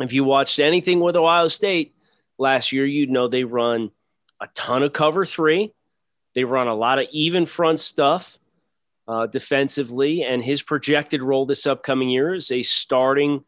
If 0.00 0.12
you 0.12 0.24
watched 0.24 0.58
anything 0.58 1.00
with 1.00 1.16
Ohio 1.16 1.48
State 1.48 1.94
last 2.38 2.72
year, 2.72 2.86
you'd 2.86 3.10
know 3.10 3.28
they 3.28 3.44
run 3.44 3.90
a 4.40 4.48
ton 4.54 4.82
of 4.82 4.92
cover 4.92 5.24
three. 5.24 5.72
They 6.34 6.44
run 6.44 6.68
a 6.68 6.74
lot 6.74 6.98
of 6.98 7.08
even 7.10 7.46
front 7.46 7.80
stuff 7.80 8.38
uh, 9.08 9.26
defensively, 9.26 10.22
and 10.22 10.42
his 10.42 10.62
projected 10.62 11.22
role 11.22 11.46
this 11.46 11.66
upcoming 11.66 12.10
year 12.10 12.34
is 12.34 12.52
a 12.52 12.62
starting 12.62 13.44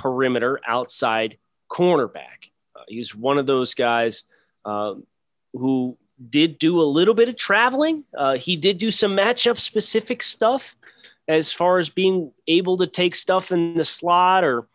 perimeter 0.00 0.60
outside 0.66 1.36
cornerback. 1.70 2.50
Uh, 2.74 2.82
he's 2.88 3.14
one 3.14 3.38
of 3.38 3.46
those 3.46 3.74
guys 3.74 4.24
uh, 4.64 4.94
who 5.52 5.96
did 6.28 6.58
do 6.58 6.80
a 6.80 6.82
little 6.82 7.14
bit 7.14 7.28
of 7.28 7.36
traveling. 7.36 8.04
Uh, 8.16 8.36
he 8.36 8.56
did 8.56 8.78
do 8.78 8.90
some 8.90 9.16
matchup 9.16 9.58
specific 9.58 10.22
stuff 10.22 10.76
as 11.28 11.52
far 11.52 11.78
as 11.78 11.88
being 11.88 12.32
able 12.48 12.76
to 12.78 12.86
take 12.86 13.14
stuff 13.14 13.52
in 13.52 13.74
the 13.74 13.84
slot 13.84 14.42
or 14.42 14.66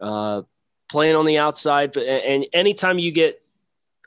uh, 0.00 0.42
playing 0.90 1.16
on 1.16 1.26
the 1.26 1.38
outside. 1.38 1.92
But 1.92 2.04
and 2.04 2.46
anytime 2.52 2.98
you 2.98 3.12
get 3.12 3.42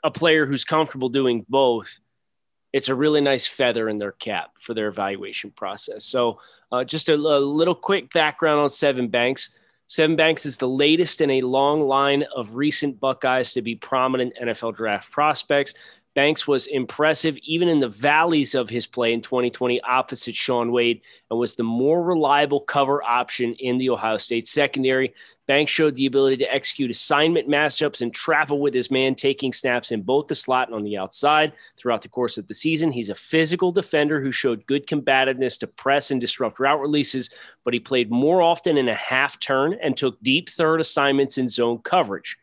a 0.04 0.10
player 0.10 0.46
who's 0.46 0.64
comfortable 0.64 1.08
doing 1.08 1.46
both, 1.48 2.00
it's 2.72 2.88
a 2.88 2.94
really 2.94 3.20
nice 3.20 3.46
feather 3.46 3.88
in 3.88 3.96
their 3.96 4.12
cap 4.12 4.50
for 4.60 4.74
their 4.74 4.88
evaluation 4.88 5.50
process. 5.50 6.04
So, 6.04 6.40
uh, 6.70 6.84
just 6.84 7.08
a, 7.08 7.14
a, 7.14 7.38
little 7.38 7.74
quick 7.74 8.12
background 8.12 8.60
on 8.60 8.68
Sevyn 8.68 9.10
Banks. 9.10 9.50
Sevyn 9.88 10.16
Banks 10.16 10.44
is 10.44 10.56
the 10.56 10.68
latest 10.68 11.20
in 11.20 11.30
a 11.30 11.42
long 11.42 11.82
line 11.82 12.24
of 12.34 12.56
recent 12.56 12.98
Buckeyes 12.98 13.52
to 13.52 13.62
be 13.62 13.76
prominent 13.76 14.34
NFL 14.40 14.76
draft 14.76 15.12
prospects. 15.12 15.74
Banks 16.16 16.48
was 16.48 16.66
impressive 16.68 17.36
even 17.42 17.68
in 17.68 17.78
the 17.78 17.90
valleys 17.90 18.54
of 18.54 18.70
his 18.70 18.86
play 18.86 19.12
in 19.12 19.20
2020 19.20 19.82
opposite 19.82 20.34
Shaun 20.34 20.72
Wade 20.72 21.02
and 21.30 21.38
was 21.38 21.56
the 21.56 21.62
more 21.62 22.02
reliable 22.02 22.60
cover 22.60 23.04
option 23.04 23.52
in 23.58 23.76
the 23.76 23.90
Ohio 23.90 24.16
State 24.16 24.48
secondary. 24.48 25.12
Banks 25.46 25.70
showed 25.70 25.94
the 25.94 26.06
ability 26.06 26.38
to 26.38 26.50
execute 26.50 26.90
assignment 26.90 27.50
matchups 27.50 28.00
and 28.00 28.14
travel 28.14 28.60
with 28.60 28.72
his 28.72 28.90
man, 28.90 29.14
taking 29.14 29.52
snaps 29.52 29.92
in 29.92 30.00
both 30.00 30.26
the 30.26 30.34
slot 30.34 30.68
and 30.68 30.74
on 30.74 30.80
the 30.80 30.96
outside 30.96 31.52
throughout 31.76 32.00
the 32.00 32.08
course 32.08 32.38
of 32.38 32.48
the 32.48 32.54
season. 32.54 32.90
He's 32.90 33.10
a 33.10 33.14
physical 33.14 33.70
defender 33.70 34.18
who 34.18 34.32
showed 34.32 34.64
good 34.64 34.86
combativeness 34.86 35.58
to 35.58 35.66
press 35.66 36.10
and 36.10 36.18
disrupt 36.18 36.58
route 36.58 36.80
releases, 36.80 37.28
but 37.62 37.74
he 37.74 37.78
played 37.78 38.10
more 38.10 38.40
often 38.40 38.78
in 38.78 38.88
a 38.88 38.94
half 38.94 39.38
turn 39.38 39.76
and 39.82 39.94
took 39.94 40.18
deep 40.22 40.48
third 40.48 40.80
assignments 40.80 41.36
in 41.36 41.46
zone 41.46 41.80
coverage. 41.84 42.38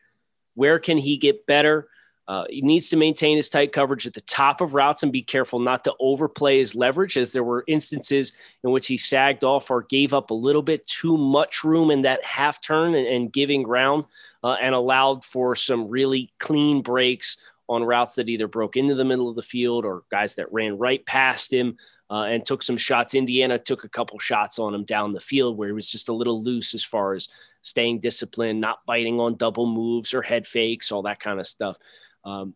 Where 0.54 0.78
can 0.78 1.00
he 1.00 1.18
get 1.18 1.48
better? 1.48 1.88
Uh, 2.28 2.46
he 2.50 2.62
needs 2.62 2.90
to 2.90 2.96
maintain 2.96 3.36
his 3.36 3.50
tight 3.50 3.74
coverage 3.74 4.08
at 4.08 4.14
the 4.14 4.22
top 4.22 4.62
of 4.62 4.74
routes 4.74 5.04
and 5.04 5.12
be 5.12 5.22
careful 5.22 5.60
not 5.60 5.84
to 5.84 5.94
overplay 6.00 6.58
his 6.58 6.74
leverage, 6.74 7.18
as 7.18 7.34
there 7.34 7.44
were 7.44 7.66
instances 7.68 8.32
in 8.64 8.72
which 8.72 8.88
he 8.88 8.98
sagged 8.98 9.44
off 9.44 9.70
or 9.70 9.84
gave 9.84 10.14
up 10.14 10.32
a 10.32 10.34
little 10.34 10.62
bit 10.62 10.88
too 10.88 11.18
much 11.18 11.64
room 11.64 11.92
in 11.92 12.02
that 12.04 12.24
half 12.24 12.62
turn 12.62 12.96
and, 12.96 13.08
and 13.08 13.34
giving 13.34 13.62
ground 13.62 14.06
uh, 14.44 14.56
and 14.62 14.74
allowed 14.74 15.26
for 15.26 15.56
some 15.56 15.90
really 15.90 16.32
clean 16.40 16.82
breaks 16.82 17.38
on 17.68 17.84
routes 17.84 18.16
that 18.16 18.30
either 18.30 18.48
broke 18.48 18.78
into 18.78 18.96
the 18.96 19.06
middle 19.06 19.30
of 19.30 19.36
the 19.36 19.42
field 19.42 19.86
or 19.86 20.04
guys 20.10 20.36
that 20.36 20.52
ran 20.52 20.78
right 20.78 21.06
past 21.06 21.52
him 21.52 21.78
uh, 22.10 22.24
and 22.24 22.46
took 22.46 22.62
some 22.62 22.78
shots. 22.78 23.16
Indiana 23.16 23.58
took 23.58 23.84
a 23.84 23.90
couple 23.90 24.20
shots 24.20 24.60
on 24.60 24.74
him 24.74 24.84
down 24.84 25.14
the 25.14 25.20
field 25.20 25.58
where 25.58 25.70
he 25.70 25.74
was 25.74 25.90
just 25.90 26.10
a 26.10 26.14
little 26.14 26.42
loose 26.44 26.74
as 26.74 26.84
far 26.84 27.14
as 27.14 27.30
staying 27.62 28.00
disciplined, 28.00 28.62
not 28.62 28.86
biting 28.86 29.20
on 29.20 29.36
double 29.36 29.66
moves 29.66 30.14
or 30.14 30.22
head 30.22 30.46
fakes, 30.46 30.92
all 30.92 31.02
that 31.02 31.20
kind 31.20 31.40
of 31.40 31.48
stuff. 31.48 31.78
Um, 32.26 32.56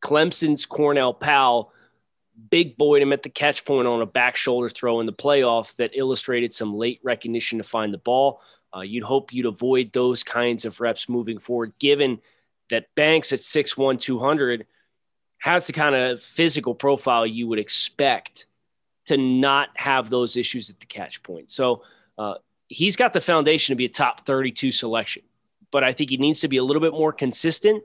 Clemson's 0.00 0.66
Cornell 0.66 1.14
Powell 1.14 1.72
big 2.50 2.76
boyed 2.76 3.02
him 3.02 3.12
at 3.12 3.22
the 3.22 3.28
catch 3.28 3.64
point 3.64 3.86
on 3.86 4.02
a 4.02 4.06
back 4.06 4.36
shoulder 4.36 4.68
throw 4.68 5.00
in 5.00 5.06
the 5.06 5.12
playoff 5.12 5.76
that 5.76 5.90
illustrated 5.94 6.52
some 6.52 6.74
late 6.74 7.00
recognition 7.02 7.58
to 7.58 7.64
find 7.64 7.92
the 7.92 7.98
ball. 7.98 8.40
Uh, 8.74 8.80
you'd 8.80 9.04
hope 9.04 9.32
you'd 9.32 9.46
avoid 9.46 9.92
those 9.92 10.22
kinds 10.22 10.64
of 10.64 10.80
reps 10.80 11.08
moving 11.08 11.38
forward, 11.38 11.72
given 11.78 12.20
that 12.70 12.94
Banks 12.94 13.32
at 13.32 13.40
6'1, 13.40 14.00
200 14.00 14.66
has 15.38 15.66
the 15.66 15.72
kind 15.72 15.94
of 15.94 16.22
physical 16.22 16.74
profile 16.74 17.26
you 17.26 17.46
would 17.48 17.58
expect 17.58 18.46
to 19.04 19.16
not 19.16 19.68
have 19.74 20.08
those 20.08 20.36
issues 20.36 20.70
at 20.70 20.80
the 20.80 20.86
catch 20.86 21.22
point. 21.22 21.50
So 21.50 21.82
uh, 22.16 22.34
he's 22.68 22.96
got 22.96 23.12
the 23.12 23.20
foundation 23.20 23.72
to 23.72 23.76
be 23.76 23.84
a 23.84 23.90
top 23.90 24.24
32 24.24 24.70
selection, 24.70 25.22
but 25.70 25.84
I 25.84 25.92
think 25.92 26.10
he 26.10 26.16
needs 26.16 26.40
to 26.40 26.48
be 26.48 26.56
a 26.56 26.64
little 26.64 26.80
bit 26.80 26.92
more 26.92 27.12
consistent 27.12 27.82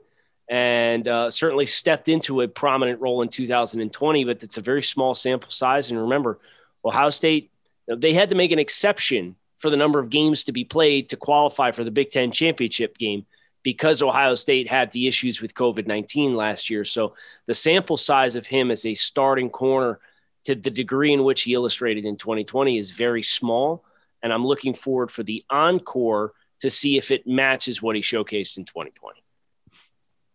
and 0.48 1.06
uh, 1.06 1.30
certainly 1.30 1.66
stepped 1.66 2.08
into 2.08 2.40
a 2.40 2.48
prominent 2.48 3.00
role 3.00 3.22
in 3.22 3.28
2020, 3.28 4.24
but 4.24 4.42
it's 4.42 4.56
a 4.56 4.62
very 4.62 4.82
small 4.82 5.14
sample 5.14 5.50
size. 5.50 5.90
And 5.90 6.00
remember, 6.00 6.38
Ohio 6.84 7.10
State, 7.10 7.50
they 7.86 8.14
had 8.14 8.30
to 8.30 8.34
make 8.34 8.52
an 8.52 8.58
exception 8.58 9.36
for 9.56 9.70
the 9.70 9.76
number 9.76 9.98
of 9.98 10.08
games 10.08 10.44
to 10.44 10.52
be 10.52 10.64
played 10.64 11.10
to 11.10 11.16
qualify 11.16 11.70
for 11.70 11.84
the 11.84 11.90
Big 11.90 12.10
Ten 12.10 12.32
championship 12.32 12.96
game 12.96 13.26
because 13.62 14.00
Ohio 14.00 14.34
State 14.34 14.68
had 14.68 14.90
the 14.92 15.06
issues 15.06 15.42
with 15.42 15.54
COVID 15.54 15.86
19 15.86 16.34
last 16.34 16.70
year. 16.70 16.84
So 16.84 17.14
the 17.46 17.54
sample 17.54 17.96
size 17.96 18.36
of 18.36 18.46
him 18.46 18.70
as 18.70 18.86
a 18.86 18.94
starting 18.94 19.50
corner 19.50 20.00
to 20.44 20.54
the 20.54 20.70
degree 20.70 21.12
in 21.12 21.24
which 21.24 21.42
he 21.42 21.54
illustrated 21.54 22.04
in 22.04 22.16
2020 22.16 22.78
is 22.78 22.90
very 22.90 23.22
small. 23.22 23.84
And 24.22 24.32
I'm 24.32 24.46
looking 24.46 24.74
forward 24.74 25.10
for 25.10 25.22
the 25.22 25.44
encore 25.50 26.32
to 26.60 26.70
see 26.70 26.96
if 26.96 27.10
it 27.10 27.26
matches 27.26 27.82
what 27.82 27.96
he 27.96 28.02
showcased 28.02 28.56
in 28.56 28.64
2020. 28.64 29.22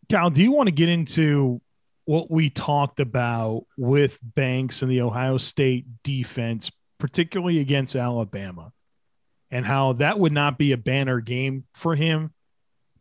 Cal, 0.09 0.29
do 0.29 0.41
you 0.41 0.51
want 0.51 0.67
to 0.67 0.73
get 0.73 0.89
into 0.89 1.61
what 2.05 2.29
we 2.29 2.49
talked 2.49 2.99
about 2.99 3.65
with 3.77 4.19
Banks 4.21 4.81
and 4.81 4.91
the 4.91 5.01
Ohio 5.01 5.37
State 5.37 5.85
defense, 6.03 6.71
particularly 6.99 7.59
against 7.59 7.95
Alabama, 7.95 8.71
and 9.51 9.65
how 9.65 9.93
that 9.93 10.19
would 10.19 10.33
not 10.33 10.57
be 10.57 10.71
a 10.71 10.77
banner 10.77 11.21
game 11.21 11.63
for 11.73 11.95
him, 11.95 12.33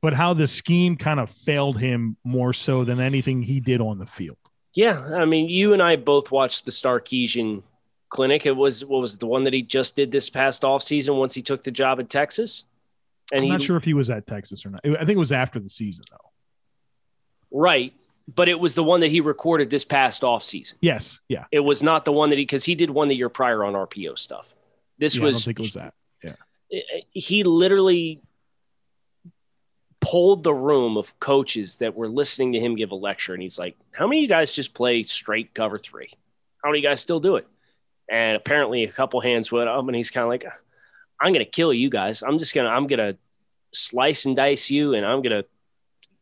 but 0.01 0.13
how 0.13 0.35
the 0.35 0.47
scheme 0.47 0.97
kind 0.97 1.19
of 1.19 1.31
failed 1.31 1.79
him 1.79 2.17
more 2.25 2.53
so 2.53 2.85
than 2.85 3.01
anything 3.01 3.43
he 3.43 3.61
did 3.61 3.81
on 3.81 3.99
the 3.99 4.07
field? 4.07 4.37
Yeah, 4.75 5.01
I 5.01 5.25
mean, 5.25 5.49
you 5.49 5.73
and 5.73 5.83
I 5.83 5.97
both 5.97 6.31
watched 6.31 6.65
the 6.65 6.71
Sarkisian 6.71 7.63
clinic. 8.09 8.47
It 8.47 8.57
was 8.57 8.85
what 8.85 9.01
was 9.01 9.15
it, 9.15 9.21
the 9.21 9.27
one 9.27 9.45
that 9.45 9.53
he 9.53 9.63
just 9.63 9.97
did 9.97 10.13
this 10.13 10.31
past 10.31 10.65
off 10.65 10.83
season 10.83 11.17
once 11.17 11.35
he 11.35 11.43
took 11.43 11.63
the 11.63 11.71
job 11.71 12.01
at 12.01 12.09
Texas. 12.09 12.65
And 13.33 13.41
I'm 13.41 13.45
he, 13.45 13.51
not 13.51 13.63
sure 13.63 13.77
if 13.77 13.85
he 13.85 13.95
was 13.95 14.11
at 14.11 14.27
Texas 14.27 14.65
or 14.65 14.71
not. 14.71 14.81
I 14.85 15.05
think 15.05 15.11
it 15.11 15.19
was 15.19 15.33
after 15.33 15.59
the 15.59 15.69
season 15.69 16.05
though. 16.11 16.32
Right. 17.53 17.93
But 18.33 18.49
it 18.49 18.59
was 18.59 18.75
the 18.75 18.85
one 18.85 19.01
that 19.01 19.11
he 19.11 19.21
recorded 19.21 19.69
this 19.69 19.85
past 19.85 20.25
off 20.25 20.43
season. 20.45 20.79
Yes. 20.81 21.21
Yeah. 21.29 21.45
It 21.51 21.61
was 21.61 21.83
not 21.83 22.05
the 22.05 22.13
one 22.13 22.31
that 22.31 22.39
he, 22.39 22.45
because 22.45 22.65
he 22.65 22.75
did 22.75 22.91
one 22.91 23.09
the 23.09 23.17
year 23.17 23.29
prior 23.29 23.65
on 23.65 23.75
RPO 23.75 24.19
stuff. 24.19 24.55
This 24.99 25.17
yeah, 25.17 25.25
was, 25.25 25.35
I 25.35 25.39
don't 25.39 25.45
think 25.45 25.59
it 25.59 25.63
was 25.63 25.75
that. 25.75 25.95
Yeah. 26.23 27.01
He 27.11 27.45
literally 27.45 28.23
pulled 30.01 30.43
the 30.43 30.55
room 30.55 30.97
of 30.97 31.19
coaches 31.21 31.77
that 31.77 31.95
were 31.95 32.09
listening 32.09 32.53
to 32.53 32.61
him 32.61 32.77
give 32.77 32.91
a 32.91 32.97
lecture. 32.97 33.35
And 33.35 33.43
he's 33.43 33.59
like, 33.59 33.77
How 33.93 34.07
many 34.07 34.19
of 34.19 34.23
you 34.23 34.29
guys 34.29 34.53
just 34.53 34.75
play 34.75 35.03
straight 35.03 35.55
cover 35.55 35.79
three? 35.79 36.11
How 36.63 36.71
many 36.71 36.79
of 36.79 36.83
you 36.83 36.89
guys 36.89 37.01
still 37.01 37.21
do 37.21 37.37
it? 37.37 37.47
And 38.11 38.37
apparently 38.37 38.85
a 38.85 38.93
couple 38.93 39.21
hands 39.21 39.51
went 39.51 39.69
up 39.69 39.87
and 39.87 39.97
he's 39.97 40.11
kind 40.11 40.23
of 40.23 40.29
like, 40.29 40.45
I'm 41.21 41.33
going 41.33 41.45
to 41.45 41.51
kill 41.51 41.73
you 41.73 41.89
guys. 41.89 42.23
I'm 42.23 42.39
just 42.39 42.55
going 42.55 42.67
to, 42.67 42.71
I'm 42.71 42.87
going 42.87 42.99
to 42.99 43.19
slice 43.73 44.27
and 44.27 44.37
dice 44.37 44.71
you 44.71 44.95
and 44.95 45.07
I'm 45.07 45.23
going 45.23 45.43
to 45.43 45.49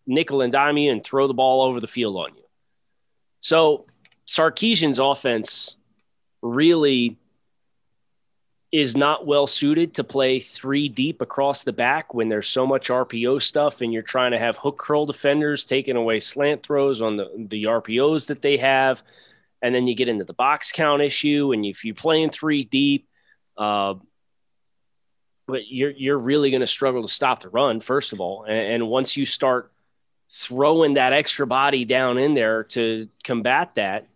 nickel 0.07 0.43
and 0.43 0.53
dime 0.53 0.77
you 0.77 0.91
and 0.91 1.05
throw 1.05 1.27
the 1.27 1.35
ball 1.35 1.63
over 1.63 1.81
the 1.81 1.89
field 1.89 2.17
on 2.17 2.35
you. 2.35 2.45
So 3.41 3.87
Sarkisian's 4.27 4.99
offense 4.99 5.77
really 6.43 7.19
is 8.73 8.97
not 8.97 9.27
well 9.27 9.49
suited 9.49 9.95
to 9.95 10.05
play 10.05 10.39
three 10.39 10.89
deep 10.89 11.21
across 11.21 11.65
the 11.65 11.73
back 11.73 12.15
when 12.15 12.29
there's 12.29 12.49
so 12.49 12.67
much 12.67 12.89
RPO 12.89 13.43
stuff 13.43 13.81
and 13.81 13.93
you're 13.93 14.03
trying 14.03 14.31
to 14.31 14.39
have 14.39 14.57
hook 14.57 14.79
curl 14.79 15.07
defenders 15.07 15.65
taking 15.65 15.97
away 15.97 16.21
slant 16.21 16.63
throws 16.63 17.01
on 17.01 17.17
the, 17.17 17.29
the 17.49 17.65
RPOs 17.65 18.29
that 18.29 18.43
they 18.43 18.59
have. 18.59 19.03
And 19.61 19.75
then 19.75 19.89
you 19.89 19.97
get 19.97 20.09
into 20.09 20.25
the 20.25 20.33
box 20.33 20.71
count 20.71 21.03
issue. 21.03 21.53
And 21.53 21.67
if 21.67 21.85
you're 21.85 21.97
playing 21.97 22.31
three 22.31 22.63
deep, 22.63 23.09
uh, 23.59 23.95
but 25.49 25.67
you're, 25.67 25.91
you're 25.91 26.19
really 26.19 26.51
going 26.51 26.61
to 26.61 26.67
struggle 26.67 27.03
to 27.03 27.09
stop 27.09 27.43
the 27.43 27.49
run, 27.49 27.81
first 27.81 28.13
of 28.13 28.21
all. 28.21 28.45
And, 28.45 28.75
and 28.75 28.89
once 28.89 29.17
you 29.17 29.27
start 29.27 29.73
throwing 30.31 30.95
that 30.95 31.13
extra 31.13 31.47
body 31.47 31.85
down 31.85 32.17
in 32.17 32.35
there 32.35 32.65
to 32.65 33.09
combat 33.25 33.75
that, 33.75 34.07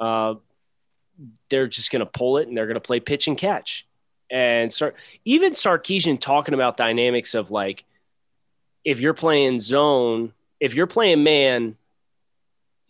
uh, 0.00 0.34
they're 1.48 1.68
just 1.68 1.92
going 1.92 2.00
to 2.00 2.06
pull 2.06 2.38
it 2.38 2.48
and 2.48 2.56
they're 2.56 2.66
going 2.66 2.74
to 2.74 2.80
play 2.80 2.98
pitch 2.98 3.28
and 3.28 3.38
catch. 3.38 3.86
And 4.30 4.72
even 5.24 5.52
Sarkisian 5.52 6.18
talking 6.18 6.54
about 6.54 6.76
dynamics 6.76 7.34
of 7.34 7.50
like, 7.50 7.84
if 8.84 9.00
you're 9.00 9.14
playing 9.14 9.60
zone, 9.60 10.32
if 10.58 10.74
you're 10.74 10.86
playing 10.88 11.22
man, 11.22 11.76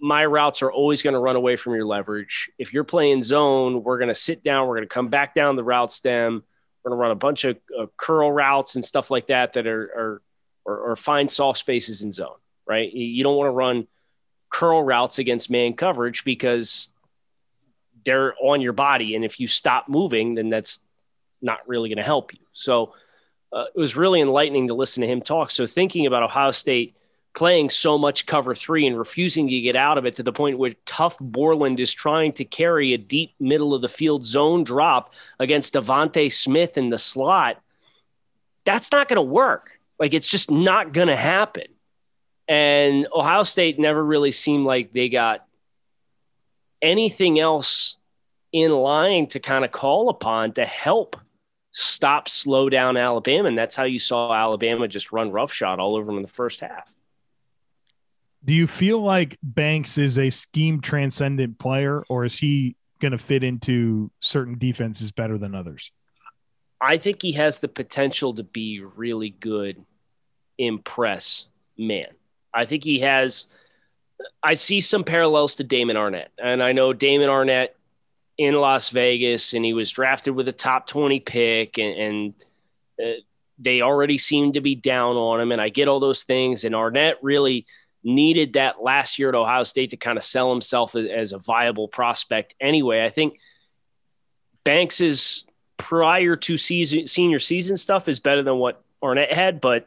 my 0.01 0.25
routes 0.25 0.63
are 0.63 0.73
always 0.73 1.03
going 1.03 1.15
to 1.15 1.21
run 1.21 1.37
away 1.37 1.57
from 1.57 1.75
your 1.75 1.85
leverage. 1.85 2.51
If 2.59 2.73
you're 2.73 2.85
playing 2.85 3.23
zone, 3.23 3.83
we're 3.83 3.99
going 3.99 4.09
to 4.09 4.15
sit 4.15 4.43
down, 4.43 4.67
we're 4.67 4.77
going 4.77 4.89
to 4.89 4.95
come 4.95 5.09
back 5.09 5.35
down 5.35 5.57
the 5.57 5.65
route 5.65 5.93
stem. 5.93 6.43
We're 6.83 6.91
going 6.91 6.99
to 6.99 7.03
run 7.03 7.11
a 7.11 7.17
bunch 7.17 7.45
of 7.45 7.59
uh, 7.79 7.87
curl 7.97 8.33
routes 8.33 8.77
and 8.77 8.85
stuff 8.85 9.11
like 9.11 9.27
that 9.27 9.53
that 9.53 9.67
are, 9.67 9.83
are 9.83 10.23
or, 10.65 10.79
or 10.79 10.97
find 10.97 11.31
soft 11.31 11.59
spaces 11.59 12.03
in 12.03 12.13
zone 12.13 12.37
right? 12.67 12.93
You 12.93 13.23
don't 13.23 13.37
want 13.37 13.49
to 13.49 13.53
run 13.53 13.87
curl 14.49 14.83
routes 14.83 15.19
against 15.19 15.51
man 15.51 15.75
coverage 15.75 16.25
because 16.25 16.91
they're 18.05 18.35
on 18.41 18.61
your 18.61 18.73
body. 18.73 19.15
And 19.15 19.25
if 19.25 19.41
you 19.41 19.47
stop 19.47 19.89
moving, 19.89 20.35
then 20.35 20.51
that's 20.51 20.81
not 21.41 21.61
really 21.67 21.89
going 21.89 21.99
to 21.99 22.03
help 22.03 22.33
you. 22.33 22.41
So 22.53 22.95
uh, 23.53 23.65
it 23.75 23.79
was 23.79 23.97
really 23.97 24.21
enlightening 24.21 24.69
to 24.69 24.75
listen 24.75 25.01
to 25.03 25.07
him 25.07 25.21
talk. 25.21 25.51
So 25.51 25.67
thinking 25.67 26.07
about 26.07 26.23
Ohio 26.23 26.51
State 26.51 26.97
playing 27.35 27.71
so 27.71 27.97
much 27.97 28.27
cover 28.27 28.55
three 28.55 28.87
and 28.87 28.99
refusing 28.99 29.49
to 29.49 29.61
get 29.61 29.77
out 29.77 29.99
of 29.99 30.05
it 30.05 30.17
to 30.17 30.23
the 30.23 30.33
point 30.33 30.59
where 30.59 30.73
Tuf 30.85 31.19
Borland 31.19 31.81
is 31.81 31.93
trying 31.93 32.33
to 32.35 32.45
carry 32.45 32.93
a 32.93 32.99
deep 32.99 33.35
middle 33.41 33.75
of 33.75 33.81
the 33.81 33.89
field 33.89 34.25
zone 34.25 34.65
drop 34.65 35.15
against 35.39 35.75
DeVonta 35.75 36.31
Smith 36.31 36.77
in 36.77 36.91
the 36.91 36.99
slot. 36.99 37.61
That's 38.65 38.93
not 38.93 39.09
going 39.09 39.17
to 39.17 39.23
work. 39.23 39.79
Like 39.99 40.15
it's 40.15 40.29
just 40.29 40.51
not 40.51 40.93
going 40.93 41.09
to 41.09 41.17
happen. 41.17 41.65
And 42.53 43.07
Ohio 43.11 43.45
State 43.45 43.79
never 43.79 44.05
really 44.05 44.31
seemed 44.31 44.67
like 44.67 44.93
they 44.93 45.09
got 45.09 45.43
anything 46.83 47.41
else 47.41 47.97
in 48.53 48.73
line 48.73 49.27
to 49.29 49.41
kind 49.41 49.65
of 49.65 49.73
call 49.73 50.11
upon 50.11 50.53
to 50.53 50.67
help 50.67 51.17
stop, 51.71 52.29
slow 52.29 52.69
down 52.69 52.99
Alabama. 52.99 53.49
And 53.49 53.57
that's 53.57 53.75
how 53.75 53.85
you 53.85 53.99
saw 53.99 54.35
Alabama 54.35 54.87
just 54.87 55.13
run 55.13 55.33
roughshod 55.33 55.81
all 55.81 55.97
over 55.97 56.05
them 56.05 56.19
in 56.19 56.23
the 56.23 56.29
first 56.29 56.61
half. 56.61 56.93
Do 58.45 58.53
you 58.53 58.67
feel 58.67 59.01
like 59.01 59.39
Banks 59.43 59.97
is 59.97 60.19
a 60.19 60.29
scheme 60.29 60.83
transcendent 60.83 61.59
player, 61.59 62.05
or 62.11 62.27
is 62.27 62.37
he 62.37 62.77
going 63.01 63.13
to 63.13 63.19
fit 63.19 63.43
into 63.43 64.11
certain 64.21 64.59
defenses 64.59 65.11
better 65.11 65.39
than 65.39 65.55
others? 65.55 65.91
I 66.83 66.99
think 66.99 67.23
he 67.23 67.33
has 67.33 67.61
the 67.61 67.69
potential 67.69 68.35
to 68.35 68.45
be 68.45 68.83
really 68.83 69.31
good 69.31 69.83
impress 70.59 71.47
man. 71.79 72.09
I 72.55 72.67
think 72.67 72.85
he 72.85 73.01
has. 73.01 73.47
I 74.43 74.55
see 74.55 74.81
some 74.81 75.05
parallels 75.05 75.57
to 75.57 75.65
Damon 75.65 75.97
Arnette, 75.97 76.29
and 76.39 76.63
I 76.63 76.73
know 76.73 76.93
Damon 76.93 77.29
Arnette 77.29 77.71
in 78.39 78.55
Las 78.55 78.91
Vegas, 78.91 79.53
and 79.53 79.65
he 79.65 79.73
was 79.73 79.91
drafted 79.91 80.35
with 80.35 80.49
a 80.49 80.53
top 80.53 80.87
twenty 80.87 81.21
pick, 81.21 81.79
and, 81.79 81.99
and 81.99 82.35
uh, 83.03 83.21
they 83.59 83.83
already 83.83 84.19
seemed 84.19 84.55
to 84.55 84.61
be 84.61 84.75
down 84.75 85.17
on 85.17 85.41
him. 85.41 85.53
And 85.53 85.61
I 85.61 85.69
get 85.69 85.89
all 85.89 86.01
those 86.01 86.25
things, 86.25 86.65
and 86.65 86.75
Arnette 86.75 87.17
really 87.23 87.67
needed 88.05 88.55
that 88.55 88.83
last 88.83 89.19
year 89.19 89.29
at 89.29 89.35
Ohio 89.35 89.63
State 89.63 89.91
to 89.91 89.97
kind 89.97 90.19
of 90.19 90.25
sell 90.25 90.51
himself 90.51 90.97
as 90.97 91.33
a 91.33 91.39
viable 91.39 91.89
prospect. 91.89 92.55
Anyway, 92.61 93.05
I 93.05 93.11
think 93.11 93.39
Banks's 94.65 95.45
prior 95.77 96.37
to 96.37 96.57
season 96.57 97.07
senior 97.07 97.39
season 97.39 97.77
stuff 97.77 98.09
is 98.09 98.21
better 98.21 98.43
than 98.43 98.59
what 98.59 98.83
Arnette 99.03 99.33
had, 99.33 99.61
but 99.61 99.87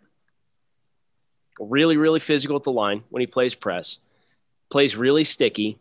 really, 1.60 1.98
really 1.98 2.20
physical 2.20 2.56
at 2.56 2.64
the 2.64 2.72
line 2.72 3.04
when 3.10 3.22
he 3.22 3.28
plays 3.28 3.56
press, 3.56 4.00
plays 4.70 4.96
really 4.96 5.24
sticky, 5.24 5.80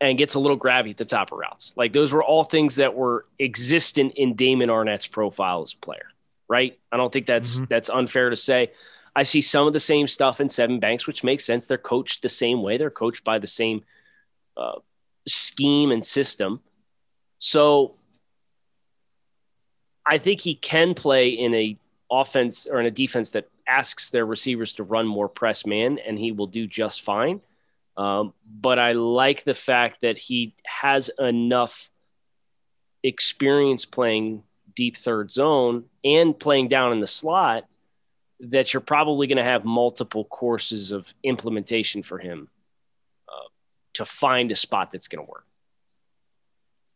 and 0.00 0.18
gets 0.18 0.34
a 0.34 0.38
little 0.38 0.58
grabby 0.58 0.90
at 0.90 0.96
the 0.96 1.04
top 1.04 1.32
of 1.32 1.38
routes. 1.38 1.72
Like 1.76 1.92
those 1.92 2.12
were 2.12 2.22
all 2.22 2.44
things 2.44 2.76
that 2.76 2.94
were 2.94 3.26
existent 3.38 4.14
in 4.16 4.34
Damon 4.34 4.68
Arnette's 4.68 5.06
profile 5.06 5.62
as 5.62 5.72
a 5.72 5.78
player, 5.78 6.06
right? 6.48 6.78
I 6.92 6.96
don't 6.96 7.12
think 7.12 7.26
that's 7.26 7.56
mm-hmm. 7.56 7.64
that's 7.68 7.88
unfair 7.88 8.30
to 8.30 8.36
say. 8.36 8.72
I 9.16 9.22
see 9.22 9.40
some 9.40 9.66
of 9.66 9.72
the 9.72 9.80
same 9.80 10.08
stuff 10.08 10.40
in 10.40 10.48
Sevyn 10.48 10.80
Banks, 10.80 11.06
which 11.06 11.22
makes 11.22 11.44
sense. 11.44 11.66
They're 11.66 11.78
coached 11.78 12.22
the 12.22 12.28
same 12.28 12.62
way. 12.62 12.78
They're 12.78 12.90
coached 12.90 13.22
by 13.22 13.38
the 13.38 13.46
same 13.46 13.84
uh, 14.56 14.80
scheme 15.26 15.92
and 15.92 16.04
system. 16.04 16.60
So 17.38 17.94
I 20.04 20.18
think 20.18 20.40
he 20.40 20.54
can 20.56 20.94
play 20.94 21.28
in 21.28 21.54
a 21.54 21.78
offense 22.10 22.66
or 22.66 22.80
in 22.80 22.86
a 22.86 22.90
defense 22.90 23.30
that 23.30 23.48
asks 23.66 24.10
their 24.10 24.26
receivers 24.26 24.74
to 24.74 24.84
run 24.84 25.06
more 25.06 25.28
press 25.28 25.66
man, 25.66 25.98
and 25.98 26.18
he 26.18 26.32
will 26.32 26.46
do 26.46 26.66
just 26.66 27.02
fine. 27.02 27.40
Um, 27.96 28.34
but 28.44 28.78
I 28.78 28.92
like 28.92 29.44
the 29.44 29.54
fact 29.54 30.00
that 30.00 30.18
he 30.18 30.54
has 30.66 31.10
enough 31.18 31.90
experience 33.02 33.84
playing 33.84 34.42
deep 34.74 34.96
third 34.96 35.30
zone 35.30 35.84
and 36.04 36.38
playing 36.38 36.68
down 36.68 36.92
in 36.92 37.00
the 37.00 37.06
slot 37.06 37.64
that 38.40 38.72
you're 38.74 38.80
probably 38.80 39.26
going 39.26 39.38
to 39.38 39.44
have 39.44 39.64
multiple 39.64 40.24
courses 40.24 40.90
of 40.90 41.12
implementation 41.22 42.02
for 42.02 42.18
him 42.18 42.48
uh, 43.28 43.48
to 43.94 44.04
find 44.04 44.50
a 44.50 44.56
spot 44.56 44.90
that's 44.90 45.08
going 45.08 45.24
to 45.24 45.30
work. 45.30 45.46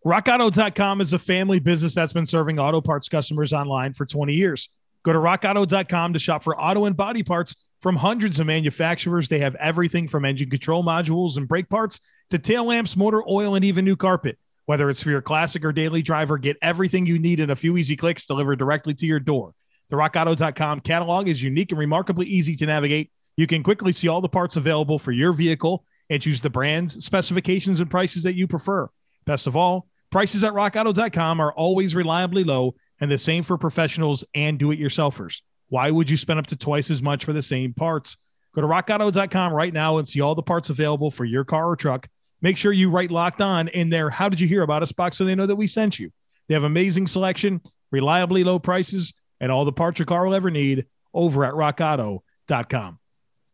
RockAuto.com 0.05 1.01
is 1.01 1.13
a 1.13 1.19
family 1.19 1.59
business 1.59 1.95
that's 1.95 2.13
been 2.13 2.27
serving 2.27 2.59
auto 2.59 2.81
parts 2.81 3.09
customers 3.09 3.53
online 3.53 3.93
for 3.93 4.07
20 4.07 4.33
years. 4.33 4.69
Go 5.05 5.13
to 5.13 5.19
rockauto.com 5.19 6.13
to 6.13 6.19
shop 6.19 6.43
for 6.43 6.59
auto 6.59 6.85
and 6.85 6.97
body 6.97 7.23
parts 7.23 7.55
from 7.81 7.97
hundreds 7.97 8.41
of 8.41 8.47
manufacturers. 8.47 9.29
They 9.29 9.39
have 9.41 9.55
everything 9.57 10.09
from 10.09 10.25
engine 10.25 10.51
control 10.51 10.85
modules 10.85 11.37
and 11.37 11.47
brake 11.47 11.69
parts 11.69 12.01
to 12.31 12.39
tail 12.39 12.65
lamps, 12.65 12.97
motor 12.97 13.23
oil, 13.29 13.55
and 13.55 13.65
even 13.65 13.85
new 13.85 13.97
carpet. 13.97 14.39
Whether 14.67 14.91
it's 14.91 15.03
for 15.03 15.11
your 15.11 15.23
classic 15.23 15.65
or 15.65 15.73
daily 15.73 16.03
driver, 16.03 16.37
get 16.37 16.59
everything 16.61 17.07
you 17.07 17.19
need 17.19 17.41
in 17.41 17.51
a 17.51 17.57
few 17.57 17.77
easy 17.79 17.97
clicks 17.97 18.27
delivered 18.27 18.59
directly 18.59 18.95
to 18.95 19.07
your 19.07 19.21
door. 19.21 19.55
The 19.89 19.97
rockauto.com 19.97 20.81
catalog 20.81 21.29
is 21.29 21.43
unique 21.43 21.73
and 21.73 21.79
remarkably 21.79 22.27
easy 22.27 22.55
to 22.57 22.67
navigate. 22.67 23.11
You 23.37 23.47
can 23.47 23.63
quickly 23.63 23.93
see 23.93 24.09
all 24.09 24.21
the 24.21 24.29
parts 24.29 24.57
available 24.57 24.99
for 24.99 25.13
your 25.13 25.33
vehicle 25.33 25.85
and 26.11 26.21
choose 26.21 26.41
the 26.41 26.51
brands, 26.51 27.03
specifications, 27.05 27.81
and 27.81 27.91
prices 27.91 28.25
that 28.25 28.35
you 28.35 28.47
prefer. 28.47 28.91
Best 29.25 29.47
of 29.47 29.57
all, 29.57 29.87
prices 30.11 30.45
at 30.45 30.53
rockauto.com 30.53 31.41
are 31.41 31.53
always 31.53 31.95
reliably 31.95 32.45
low 32.45 32.75
and 33.01 33.11
the 33.11 33.19
same 33.19 33.45
for 33.45 33.59
professionals 33.59 34.25
and 34.35 34.59
do 34.59 34.71
it 34.71 34.81
yourselfers. 34.81 35.43
Why 35.69 35.91
would 35.91 36.09
you 36.09 36.17
spend 36.17 36.39
up 36.39 36.47
to 36.49 36.57
twice 36.57 36.91
as 36.91 37.03
much 37.03 37.25
for 37.25 37.33
the 37.33 37.43
same 37.43 37.75
parts? 37.75 38.17
Go 38.55 38.63
to 38.63 38.67
rockauto.com 38.67 39.53
right 39.53 39.73
now 39.73 39.99
and 39.99 40.09
see 40.09 40.21
all 40.21 40.35
the 40.35 40.43
parts 40.43 40.71
available 40.71 41.11
for 41.11 41.25
your 41.25 41.45
car 41.45 41.69
or 41.69 41.77
truck. 41.77 42.09
Make 42.41 42.57
sure 42.57 42.73
you 42.73 42.91
write 42.91 43.11
locked 43.11 43.41
on 43.41 43.69
in 43.69 43.91
there. 43.91 44.11
How 44.11 44.29
did 44.29 44.41
you 44.41 44.49
hear 44.49 44.63
about 44.63 44.83
us 44.83 44.93
box 44.93 45.17
so 45.17 45.25
they 45.25 45.35
know 45.35 45.47
that 45.47 45.57
we 45.57 45.67
sent 45.67 45.99
you? 45.99 46.11
They 46.47 46.55
have 46.55 46.65
amazing 46.65 47.07
selection, 47.07 47.61
reliably 47.91 48.45
low 48.45 48.59
prices, 48.59 49.13
and 49.41 49.53
all 49.53 49.65
the 49.65 49.73
parts 49.73 49.99
your 49.99 50.07
car 50.07 50.27
will 50.27 50.35
ever 50.35 50.51
need 50.51 50.87
over 51.13 51.45
at 51.45 51.55
rockauto.com. 51.55 52.99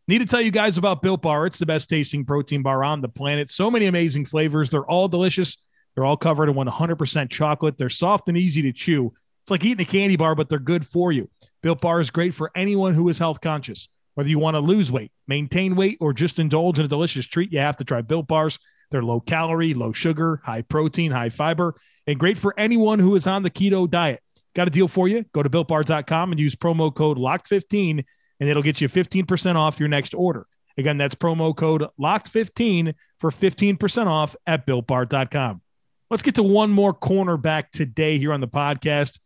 Need 0.06 0.18
to 0.18 0.26
tell 0.26 0.40
you 0.40 0.50
guys 0.50 0.76
about 0.76 1.00
Built 1.00 1.22
Bar. 1.22 1.46
It's 1.46 1.58
the 1.58 1.66
best 1.66 1.88
tasting 1.88 2.24
protein 2.26 2.62
bar 2.62 2.84
on 2.84 3.00
the 3.00 3.08
planet. 3.08 3.48
So 3.48 3.70
many 3.70 3.86
amazing 3.86 4.26
flavors. 4.26 4.68
They're 4.68 4.84
all 4.84 5.08
delicious. 5.08 5.56
They're 5.94 6.04
all 6.04 6.16
covered 6.16 6.50
in 6.50 6.54
100% 6.54 7.30
chocolate. 7.30 7.78
They're 7.78 7.88
soft 7.88 8.28
and 8.28 8.36
easy 8.36 8.62
to 8.62 8.72
chew. 8.72 9.14
It's 9.44 9.50
like 9.50 9.62
eating 9.62 9.86
a 9.86 9.90
candy 9.90 10.16
bar, 10.16 10.34
but 10.34 10.48
they're 10.48 10.58
good 10.58 10.86
for 10.86 11.12
you. 11.12 11.28
Built 11.62 11.82
Bar 11.82 12.00
is 12.00 12.08
great 12.08 12.34
for 12.34 12.50
anyone 12.56 12.94
who 12.94 13.10
is 13.10 13.18
health 13.18 13.42
conscious. 13.42 13.90
Whether 14.14 14.30
you 14.30 14.38
want 14.38 14.54
to 14.54 14.60
lose 14.60 14.90
weight, 14.90 15.12
maintain 15.28 15.76
weight, 15.76 15.98
or 16.00 16.14
just 16.14 16.38
indulge 16.38 16.78
in 16.78 16.86
a 16.86 16.88
delicious 16.88 17.26
treat, 17.26 17.52
you 17.52 17.58
have 17.58 17.76
to 17.76 17.84
try 17.84 18.00
Built 18.00 18.26
Bars. 18.26 18.58
They're 18.90 19.02
low 19.02 19.20
calorie, 19.20 19.74
low 19.74 19.92
sugar, 19.92 20.40
high 20.42 20.62
protein, 20.62 21.10
high 21.10 21.28
fiber, 21.28 21.74
and 22.06 22.18
great 22.18 22.38
for 22.38 22.58
anyone 22.58 22.98
who 22.98 23.14
is 23.16 23.26
on 23.26 23.42
the 23.42 23.50
keto 23.50 23.90
diet. 23.90 24.22
Got 24.54 24.68
a 24.68 24.70
deal 24.70 24.88
for 24.88 25.08
you? 25.08 25.26
Go 25.34 25.42
to 25.42 25.50
builtbar.com 25.50 26.32
and 26.32 26.40
use 26.40 26.54
promo 26.56 26.94
code 26.94 27.18
LOCKED15, 27.18 28.02
and 28.40 28.48
it'll 28.48 28.62
get 28.62 28.80
you 28.80 28.88
15% 28.88 29.56
off 29.56 29.78
your 29.78 29.90
next 29.90 30.14
order. 30.14 30.46
Again, 30.78 30.96
that's 30.96 31.14
promo 31.14 31.54
code 31.54 31.84
LOCKED15 32.00 32.94
for 33.18 33.30
15% 33.30 34.06
off 34.06 34.36
at 34.46 34.66
builtbar.com. 34.66 35.60
Let's 36.08 36.22
get 36.22 36.36
to 36.36 36.42
one 36.42 36.70
more 36.70 36.94
cornerback 36.94 37.70
today 37.72 38.16
here 38.16 38.32
on 38.32 38.40
the 38.40 38.48
podcast, 38.48 39.18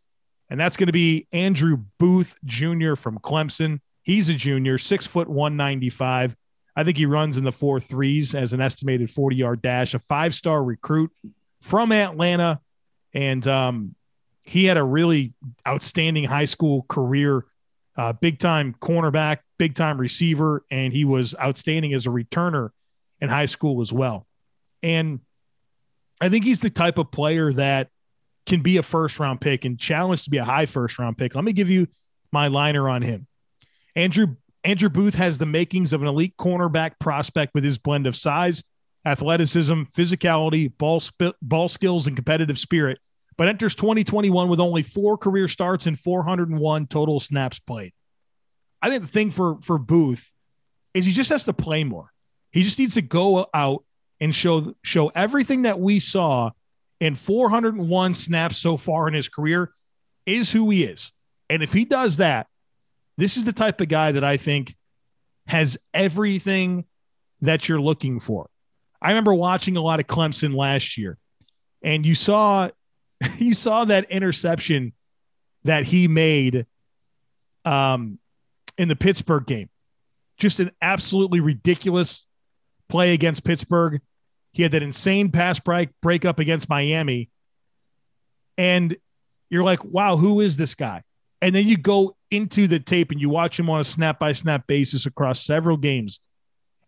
and 0.50 0.58
that's 0.58 0.76
going 0.76 0.87
to 0.87 0.92
be 0.92 1.26
Andrew 1.32 1.78
Booth 1.98 2.34
Jr. 2.44 2.94
from 2.94 3.18
Clemson. 3.18 3.80
He's 4.02 4.28
a 4.28 4.34
junior, 4.34 4.78
six 4.78 5.06
foot 5.06 5.28
195. 5.28 6.37
I 6.74 6.84
think 6.84 6.96
he 6.96 7.06
runs 7.06 7.37
in 7.37 7.44
the 7.44 7.52
four 7.52 7.80
threes 7.80 8.34
as 8.34 8.52
an 8.52 8.61
estimated 8.61 9.11
40 9.11 9.37
yard 9.37 9.62
dash, 9.62 9.94
a 9.94 9.98
five 9.98 10.34
star 10.34 10.62
recruit 10.62 11.11
from 11.61 11.92
Atlanta. 11.92 12.61
And 13.12 13.46
um, 13.48 13.94
he 14.42 14.64
had 14.64 14.76
a 14.76 14.84
really 14.84 15.34
outstanding 15.66 16.24
high 16.24 16.44
school 16.44 16.87
career, 16.88 17.44
uh, 17.96 18.12
big 18.14 18.38
time 18.38 18.74
cornerback, 18.80 19.38
big 19.58 19.74
time 19.74 19.98
receiver, 19.98 20.64
and 20.70 20.92
he 20.92 21.04
was 21.04 21.34
outstanding 21.38 21.92
as 21.92 22.06
a 22.06 22.11
returner 22.11 22.70
in 23.20 23.28
high 23.28 23.46
school 23.46 23.82
as 23.82 23.92
well. 23.92 24.26
And 24.82 25.20
I 26.20 26.28
think 26.28 26.44
he's 26.44 26.61
the 26.61 26.70
type 26.70 26.98
of 26.98 27.11
player 27.11 27.52
that 27.52 27.90
can 28.48 28.62
be 28.62 28.78
a 28.78 28.82
first 28.82 29.20
round 29.20 29.40
pick 29.40 29.64
and 29.64 29.78
challenge 29.78 30.24
to 30.24 30.30
be 30.30 30.38
a 30.38 30.44
high 30.44 30.66
first 30.66 30.98
round 30.98 31.16
pick. 31.16 31.34
Let 31.34 31.44
me 31.44 31.52
give 31.52 31.70
you 31.70 31.87
my 32.32 32.48
liner 32.48 32.88
on 32.88 33.02
him. 33.02 33.26
Andrew 33.94 34.37
Andrew 34.64 34.88
Booth 34.88 35.14
has 35.14 35.38
the 35.38 35.46
makings 35.46 35.92
of 35.92 36.02
an 36.02 36.08
elite 36.08 36.34
cornerback 36.37 36.98
prospect 36.98 37.54
with 37.54 37.62
his 37.62 37.78
blend 37.78 38.06
of 38.06 38.16
size, 38.16 38.64
athleticism, 39.06 39.82
physicality, 39.96 40.72
ball 40.76 40.98
sp- 40.98 41.38
ball 41.40 41.68
skills, 41.68 42.06
and 42.06 42.16
competitive 42.16 42.58
spirit 42.58 42.98
but 43.38 43.48
enters 43.48 43.74
2021 43.76 44.48
with 44.48 44.61
only 44.61 44.82
four 44.82 45.16
career 45.16 45.48
starts 45.48 45.87
and 45.87 45.98
401 45.98 46.88
total 46.88 47.20
snaps 47.20 47.61
played. 47.61 47.92
I 48.82 48.90
think 48.90 49.02
the 49.02 49.08
thing 49.08 49.30
for 49.30 49.58
for 49.62 49.78
Booth 49.78 50.30
is 50.92 51.06
he 51.06 51.12
just 51.12 51.30
has 51.30 51.44
to 51.44 51.52
play 51.52 51.84
more. 51.84 52.12
He 52.50 52.62
just 52.62 52.78
needs 52.78 52.94
to 52.94 53.02
go 53.02 53.46
out 53.54 53.84
and 54.20 54.34
show 54.34 54.74
show 54.82 55.08
everything 55.08 55.62
that 55.62 55.80
we 55.80 56.00
saw 56.00 56.50
in 57.00 57.14
401 57.14 58.14
snaps 58.14 58.58
so 58.58 58.76
far 58.76 59.08
in 59.08 59.14
his 59.14 59.28
career 59.28 59.72
is 60.26 60.50
who 60.50 60.68
he 60.70 60.84
is. 60.84 61.12
And 61.48 61.62
if 61.62 61.72
he 61.72 61.84
does 61.84 62.18
that, 62.18 62.46
this 63.16 63.37
is 63.37 63.44
the 63.44 63.52
type 63.52 63.80
of 63.80 63.88
guy 63.88 64.12
that 64.12 64.24
I 64.24 64.37
think 64.37 64.76
has 65.46 65.78
everything 65.94 66.84
that 67.40 67.68
you're 67.68 67.80
looking 67.80 68.20
for. 68.20 68.48
I 69.00 69.08
remember 69.08 69.34
watching 69.34 69.76
a 69.76 69.80
lot 69.80 70.00
of 70.00 70.06
Clemson 70.06 70.54
last 70.54 70.98
year, 70.98 71.18
and 71.82 72.04
you 72.04 72.14
saw 72.14 72.70
you 73.38 73.54
saw 73.54 73.84
that 73.84 74.11
interception 74.11 74.92
that 75.64 75.84
he 75.84 76.08
made 76.08 76.66
um, 77.64 78.18
in 78.76 78.88
the 78.88 78.96
Pittsburgh 78.96 79.46
game. 79.46 79.68
Just 80.37 80.61
an 80.61 80.70
absolutely 80.80 81.40
ridiculous 81.40 82.26
play 82.88 83.12
against 83.12 83.44
Pittsburgh. 83.44 84.00
He 84.59 84.64
had 84.64 84.73
that 84.73 84.83
insane 84.83 85.31
pass 85.31 85.61
break 85.61 85.90
breakup 86.03 86.40
against 86.40 86.68
Miami. 86.68 87.31
And 88.57 88.97
you're 89.51 89.62
like, 89.62 89.85
wow, 89.85 90.16
who 90.16 90.40
is 90.40 90.57
this 90.57 90.75
guy? 90.75 91.05
And 91.40 91.55
then 91.55 91.68
you 91.68 91.77
go 91.77 92.16
into 92.33 92.66
the 92.66 92.81
tape 92.81 93.12
and 93.12 93.21
you 93.21 93.29
watch 93.29 93.57
him 93.57 93.71
on 93.71 93.79
a 93.79 93.85
snap 93.85 94.18
by 94.18 94.33
snap 94.33 94.66
basis 94.66 95.07
across 95.07 95.44
several 95.44 95.77
games. 95.77 96.18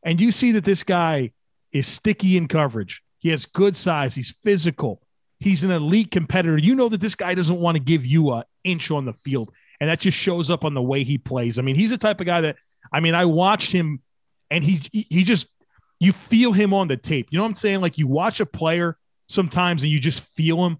And 0.02 0.20
you 0.20 0.32
see 0.32 0.50
that 0.50 0.64
this 0.64 0.82
guy 0.82 1.30
is 1.70 1.86
sticky 1.86 2.36
in 2.36 2.48
coverage. 2.48 3.04
He 3.18 3.28
has 3.28 3.46
good 3.46 3.76
size. 3.76 4.16
He's 4.16 4.32
physical. 4.32 5.00
He's 5.38 5.62
an 5.62 5.70
elite 5.70 6.10
competitor. 6.10 6.58
You 6.58 6.74
know 6.74 6.88
that 6.88 7.00
this 7.00 7.14
guy 7.14 7.36
doesn't 7.36 7.60
want 7.60 7.76
to 7.76 7.80
give 7.80 8.04
you 8.04 8.32
an 8.32 8.42
inch 8.64 8.90
on 8.90 9.04
the 9.04 9.14
field. 9.14 9.52
And 9.80 9.88
that 9.88 10.00
just 10.00 10.18
shows 10.18 10.50
up 10.50 10.64
on 10.64 10.74
the 10.74 10.82
way 10.82 11.04
he 11.04 11.18
plays. 11.18 11.56
I 11.56 11.62
mean, 11.62 11.76
he's 11.76 11.90
the 11.90 11.98
type 11.98 12.18
of 12.18 12.26
guy 12.26 12.40
that, 12.40 12.56
I 12.92 12.98
mean, 12.98 13.14
I 13.14 13.26
watched 13.26 13.70
him 13.70 14.00
and 14.50 14.64
he, 14.64 14.82
he 14.90 15.22
just, 15.22 15.46
you 16.00 16.12
feel 16.12 16.52
him 16.52 16.74
on 16.74 16.88
the 16.88 16.96
tape. 16.96 17.28
You 17.30 17.38
know 17.38 17.44
what 17.44 17.50
I'm 17.50 17.54
saying? 17.56 17.82
Like 17.82 17.98
you 17.98 18.06
watch 18.06 18.40
a 18.40 18.46
player 18.46 18.96
sometimes 19.28 19.82
and 19.82 19.92
you 19.92 20.00
just 20.00 20.22
feel 20.22 20.64
him. 20.64 20.78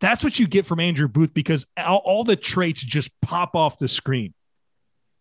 That's 0.00 0.22
what 0.22 0.38
you 0.38 0.46
get 0.46 0.66
from 0.66 0.80
Andrew 0.80 1.08
Booth 1.08 1.32
because 1.32 1.66
all, 1.78 2.02
all 2.04 2.24
the 2.24 2.36
traits 2.36 2.82
just 2.82 3.10
pop 3.22 3.54
off 3.54 3.78
the 3.78 3.88
screen. 3.88 4.34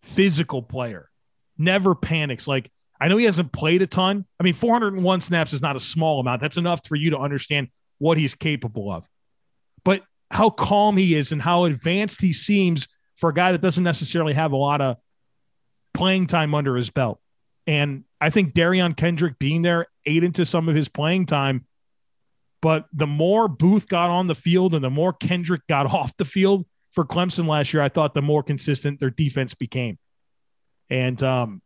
Physical 0.01 0.61
player, 0.61 1.09
never 1.57 1.95
panics. 1.95 2.47
Like 2.47 2.69
I 2.99 3.07
know 3.07 3.17
he 3.17 3.25
hasn't 3.25 3.51
played 3.51 3.81
a 3.81 3.87
ton. 3.87 4.25
I 4.39 4.43
mean, 4.43 4.53
401 4.53 5.21
snaps 5.21 5.53
is 5.53 5.61
not 5.61 5.75
a 5.75 5.79
small 5.79 6.19
amount. 6.19 6.41
That's 6.41 6.57
enough 6.57 6.81
for 6.87 6.95
you 6.95 7.11
to 7.11 7.17
understand 7.17 7.69
what 7.99 8.17
he's 8.17 8.35
capable 8.35 8.91
of. 8.91 9.07
But 9.83 10.03
how 10.31 10.49
calm 10.49 10.97
he 10.97 11.15
is 11.15 11.31
and 11.31 11.41
how 11.41 11.65
advanced 11.65 12.21
he 12.21 12.33
seems 12.33 12.87
for 13.15 13.29
a 13.29 13.33
guy 13.33 13.51
that 13.51 13.61
doesn't 13.61 13.83
necessarily 13.83 14.33
have 14.33 14.51
a 14.51 14.57
lot 14.57 14.81
of 14.81 14.97
playing 15.93 16.27
time 16.27 16.53
under 16.53 16.75
his 16.75 16.89
belt. 16.89 17.19
And 17.67 18.03
I 18.19 18.29
think 18.29 18.53
Derion 18.53 18.95
Kendrick 18.95 19.37
being 19.39 19.61
there 19.61 19.87
ate 20.05 20.23
into 20.23 20.45
some 20.45 20.69
of 20.69 20.75
his 20.75 20.87
playing 20.87 21.25
time. 21.25 21.65
But 22.61 22.85
the 22.93 23.07
more 23.07 23.47
Booth 23.47 23.87
got 23.87 24.09
on 24.09 24.27
the 24.27 24.35
field 24.35 24.73
and 24.73 24.83
the 24.83 24.89
more 24.89 25.13
Kendrick 25.13 25.61
got 25.67 25.85
off 25.93 26.15
the 26.17 26.25
field 26.25 26.65
for 26.91 27.05
Clemson 27.05 27.47
last 27.47 27.73
year, 27.73 27.83
I 27.83 27.89
thought 27.89 28.13
the 28.13 28.21
more 28.21 28.41
consistent 28.41 28.99
their 28.99 29.09
defense 29.09 29.53
became. 29.53 29.99
And 30.89 31.21
um, 31.21 31.61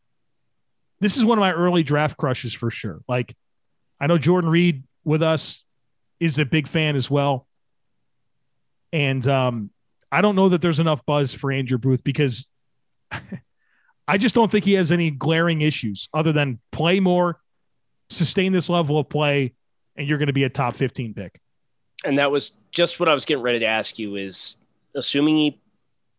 this 0.99 1.17
is 1.17 1.25
one 1.25 1.37
of 1.37 1.41
my 1.41 1.53
early 1.53 1.83
draft 1.83 2.17
crushes 2.17 2.53
for 2.53 2.69
sure. 2.69 3.01
Like, 3.07 3.35
I 3.99 4.07
know 4.07 4.17
Jordan 4.17 4.49
Reid 4.49 4.83
with 5.03 5.21
us 5.21 5.63
is 6.19 6.39
a 6.39 6.45
big 6.45 6.67
fan 6.67 6.95
as 6.95 7.09
well. 7.09 7.47
And 8.91 9.25
um, 9.27 9.71
I 10.11 10.21
don't 10.21 10.35
know 10.35 10.49
that 10.49 10.61
there's 10.61 10.79
enough 10.79 11.05
buzz 11.05 11.33
for 11.33 11.51
Andrew 11.51 11.77
Booth 11.77 12.03
because 12.03 12.49
I 14.09 14.17
just 14.17 14.33
don't 14.33 14.51
think 14.51 14.65
he 14.65 14.73
has 14.73 14.91
any 14.91 15.11
glaring 15.11 15.61
issues 15.61 16.09
other 16.15 16.31
than 16.31 16.59
play 16.71 16.99
more, 16.99 17.39
sustain 18.09 18.51
this 18.51 18.67
level 18.67 18.97
of 18.97 19.07
play, 19.07 19.53
and 19.95 20.07
you're 20.07 20.17
going 20.17 20.27
to 20.27 20.33
be 20.33 20.45
a 20.45 20.49
top 20.49 20.75
15 20.75 21.13
pick. 21.13 21.39
And 22.03 22.17
that 22.17 22.31
was 22.31 22.53
just 22.71 22.99
what 22.99 23.07
I 23.07 23.13
was 23.13 23.25
getting 23.25 23.43
ready 23.43 23.59
to 23.59 23.67
ask 23.67 23.99
you 23.99 24.15
is 24.15 24.57
assuming 24.95 25.37
he 25.37 25.61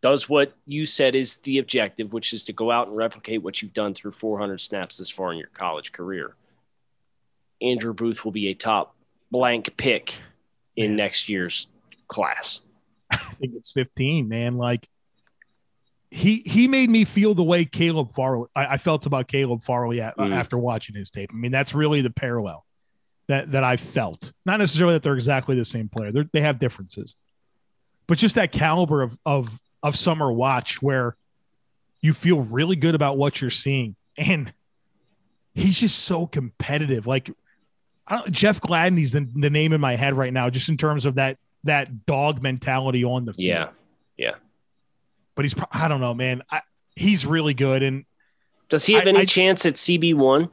does 0.02 0.28
what 0.28 0.52
you 0.66 0.86
said 0.86 1.16
is 1.16 1.38
the 1.38 1.58
objective, 1.58 2.12
which 2.12 2.32
is 2.32 2.44
to 2.44 2.52
go 2.52 2.70
out 2.70 2.86
and 2.86 2.96
replicate 2.96 3.42
what 3.42 3.60
you've 3.60 3.72
done 3.72 3.92
through 3.92 4.12
400 4.12 4.60
snaps 4.60 4.98
this 4.98 5.10
far 5.10 5.32
in 5.32 5.38
your 5.38 5.48
college 5.48 5.90
career. 5.90 6.36
Andrew 7.60 7.92
Booth 7.92 8.24
will 8.24 8.30
be 8.30 8.48
a 8.48 8.54
top 8.54 8.94
blank 9.32 9.76
pick 9.76 10.14
in 10.76 10.94
next 10.94 11.28
year's 11.28 11.66
class. 12.06 12.60
I 13.10 13.16
think 13.16 13.54
it's 13.56 13.72
15, 13.72 14.28
man. 14.28 14.54
Like 14.54 14.88
he 16.10 16.42
he 16.44 16.66
made 16.66 16.90
me 16.90 17.04
feel 17.04 17.34
the 17.34 17.42
way 17.42 17.64
Caleb 17.64 18.12
Farley 18.12 18.48
I, 18.56 18.66
I 18.66 18.76
felt 18.78 19.06
about 19.06 19.28
Caleb 19.28 19.62
Farley 19.62 20.00
at, 20.00 20.16
mm. 20.16 20.32
after 20.32 20.58
watching 20.58 20.96
his 20.96 21.10
tape. 21.10 21.30
I 21.32 21.36
mean, 21.36 21.52
that's 21.52 21.74
really 21.74 22.00
the 22.00 22.10
parallel 22.10 22.66
that 23.28 23.52
that 23.52 23.62
I 23.62 23.76
felt. 23.76 24.32
Not 24.44 24.58
necessarily 24.58 24.94
that 24.94 25.02
they're 25.02 25.14
exactly 25.14 25.56
the 25.56 25.64
same 25.64 25.88
player. 25.88 26.10
They're, 26.10 26.28
they 26.32 26.40
have 26.40 26.58
differences, 26.58 27.14
but 28.08 28.18
just 28.18 28.34
that 28.34 28.50
caliber 28.50 29.02
of 29.02 29.16
of 29.24 29.48
of 29.82 29.96
summer 29.96 30.32
watch 30.32 30.82
where 30.82 31.16
you 32.00 32.12
feel 32.12 32.40
really 32.40 32.76
good 32.76 32.94
about 32.94 33.16
what 33.16 33.40
you're 33.40 33.50
seeing, 33.50 33.94
and 34.16 34.52
he's 35.54 35.78
just 35.78 36.00
so 36.00 36.26
competitive. 36.26 37.06
Like 37.06 37.30
Jeff 38.30 38.60
Gladney's 38.60 39.12
the, 39.12 39.28
the 39.36 39.50
name 39.50 39.72
in 39.72 39.80
my 39.80 39.94
head 39.94 40.14
right 40.14 40.32
now, 40.32 40.50
just 40.50 40.68
in 40.68 40.76
terms 40.76 41.06
of 41.06 41.14
that 41.14 41.38
that 41.64 42.04
dog 42.04 42.42
mentality 42.42 43.04
on 43.04 43.26
the 43.26 43.32
field. 43.32 43.46
Yeah, 43.46 43.68
yeah. 44.16 44.34
But 45.34 45.44
he's 45.44 45.54
I 45.72 45.88
don't 45.88 46.00
know, 46.00 46.14
man. 46.14 46.42
I, 46.50 46.60
he's 46.96 47.24
really 47.24 47.54
good. 47.54 47.82
And 47.82 48.04
does 48.68 48.84
he 48.86 48.94
have 48.94 49.06
I, 49.06 49.10
any 49.10 49.20
I, 49.20 49.24
chance 49.24 49.66
at 49.66 49.74
CB 49.74 50.14
one? 50.14 50.50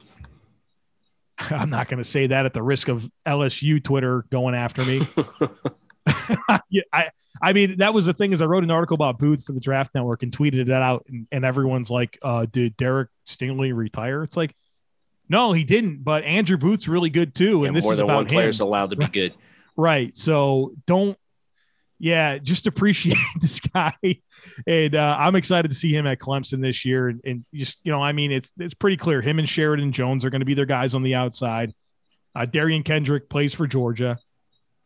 I'm 1.38 1.70
not 1.70 1.88
going 1.88 1.98
to 1.98 2.08
say 2.08 2.28
that 2.28 2.46
at 2.46 2.54
the 2.54 2.62
risk 2.62 2.88
of 2.88 3.08
LSU 3.26 3.82
Twitter 3.82 4.24
going 4.30 4.54
after 4.54 4.84
me. 4.84 5.06
yeah, 6.70 6.82
I 6.92 7.10
I 7.40 7.52
mean 7.52 7.78
that 7.78 7.94
was 7.94 8.06
the 8.06 8.14
thing 8.14 8.32
is 8.32 8.40
I 8.40 8.46
wrote 8.46 8.64
an 8.64 8.70
article 8.70 8.94
about 8.94 9.18
Booth 9.18 9.44
for 9.44 9.52
the 9.52 9.60
Draft 9.60 9.94
Network 9.94 10.22
and 10.22 10.36
tweeted 10.36 10.66
that 10.66 10.82
out, 10.82 11.06
and, 11.08 11.26
and 11.30 11.44
everyone's 11.44 11.90
like, 11.90 12.18
uh, 12.22 12.46
"Did 12.50 12.76
Derek 12.76 13.10
Stingley 13.26 13.74
retire?" 13.74 14.22
It's 14.22 14.36
like, 14.36 14.54
no, 15.28 15.52
he 15.52 15.64
didn't. 15.64 16.02
But 16.04 16.24
Andrew 16.24 16.56
Booth's 16.56 16.88
really 16.88 17.10
good 17.10 17.34
too, 17.34 17.64
and 17.64 17.76
this 17.76 17.84
more 17.84 17.92
is 17.92 17.98
than 17.98 18.06
about 18.06 18.16
one 18.16 18.26
player's 18.26 18.60
him. 18.60 18.66
allowed 18.66 18.90
to 18.90 18.96
be 18.96 19.06
good. 19.06 19.34
right. 19.76 20.16
So 20.16 20.74
don't. 20.86 21.18
Yeah, 21.98 22.38
just 22.38 22.66
appreciate 22.66 23.16
this 23.40 23.60
guy, 23.60 23.94
and 24.66 24.94
uh, 24.94 25.16
I'm 25.18 25.36
excited 25.36 25.68
to 25.68 25.74
see 25.74 25.94
him 25.94 26.06
at 26.06 26.18
Clemson 26.18 26.60
this 26.60 26.84
year. 26.84 27.08
And, 27.08 27.20
and, 27.24 27.44
just 27.54 27.78
you 27.82 27.92
know, 27.92 28.02
I 28.02 28.12
mean, 28.12 28.32
it's 28.32 28.50
it's 28.58 28.74
pretty 28.74 28.96
clear 28.96 29.20
him 29.20 29.38
and 29.38 29.48
Sheridan 29.48 29.92
Jones 29.92 30.24
are 30.24 30.30
going 30.30 30.40
to 30.40 30.46
be 30.46 30.54
their 30.54 30.66
guys 30.66 30.94
on 30.94 31.02
the 31.02 31.14
outside. 31.14 31.74
Uh, 32.34 32.46
Derion 32.46 32.84
Kendrick 32.84 33.28
plays 33.28 33.54
for 33.54 33.66
Georgia, 33.66 34.18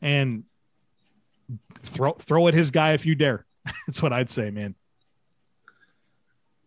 and 0.00 0.44
throw 1.82 2.12
throw 2.12 2.48
at 2.48 2.54
his 2.54 2.70
guy 2.70 2.92
if 2.92 3.06
you 3.06 3.14
dare. 3.14 3.46
That's 3.86 4.02
what 4.02 4.12
I'd 4.12 4.30
say, 4.30 4.50
man. 4.50 4.74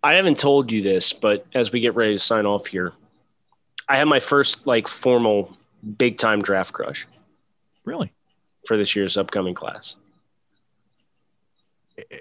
I 0.03 0.15
haven't 0.15 0.37
told 0.37 0.71
you 0.71 0.83
this, 0.83 1.13
but 1.13 1.45
as 1.53 1.71
we 1.71 1.79
get 1.79 1.95
ready 1.95 2.13
to 2.13 2.19
sign 2.19 2.45
off 2.45 2.67
here, 2.67 2.93
I 3.89 3.97
have 3.97 4.07
my 4.07 4.19
first 4.19 4.67
like 4.67 4.87
formal 4.87 5.57
big 5.97 6.17
time 6.17 6.41
draft 6.41 6.73
crush. 6.73 7.07
Really? 7.85 8.11
For 8.67 8.77
this 8.77 8.95
year's 8.95 9.17
upcoming 9.17 9.53
class. 9.53 9.95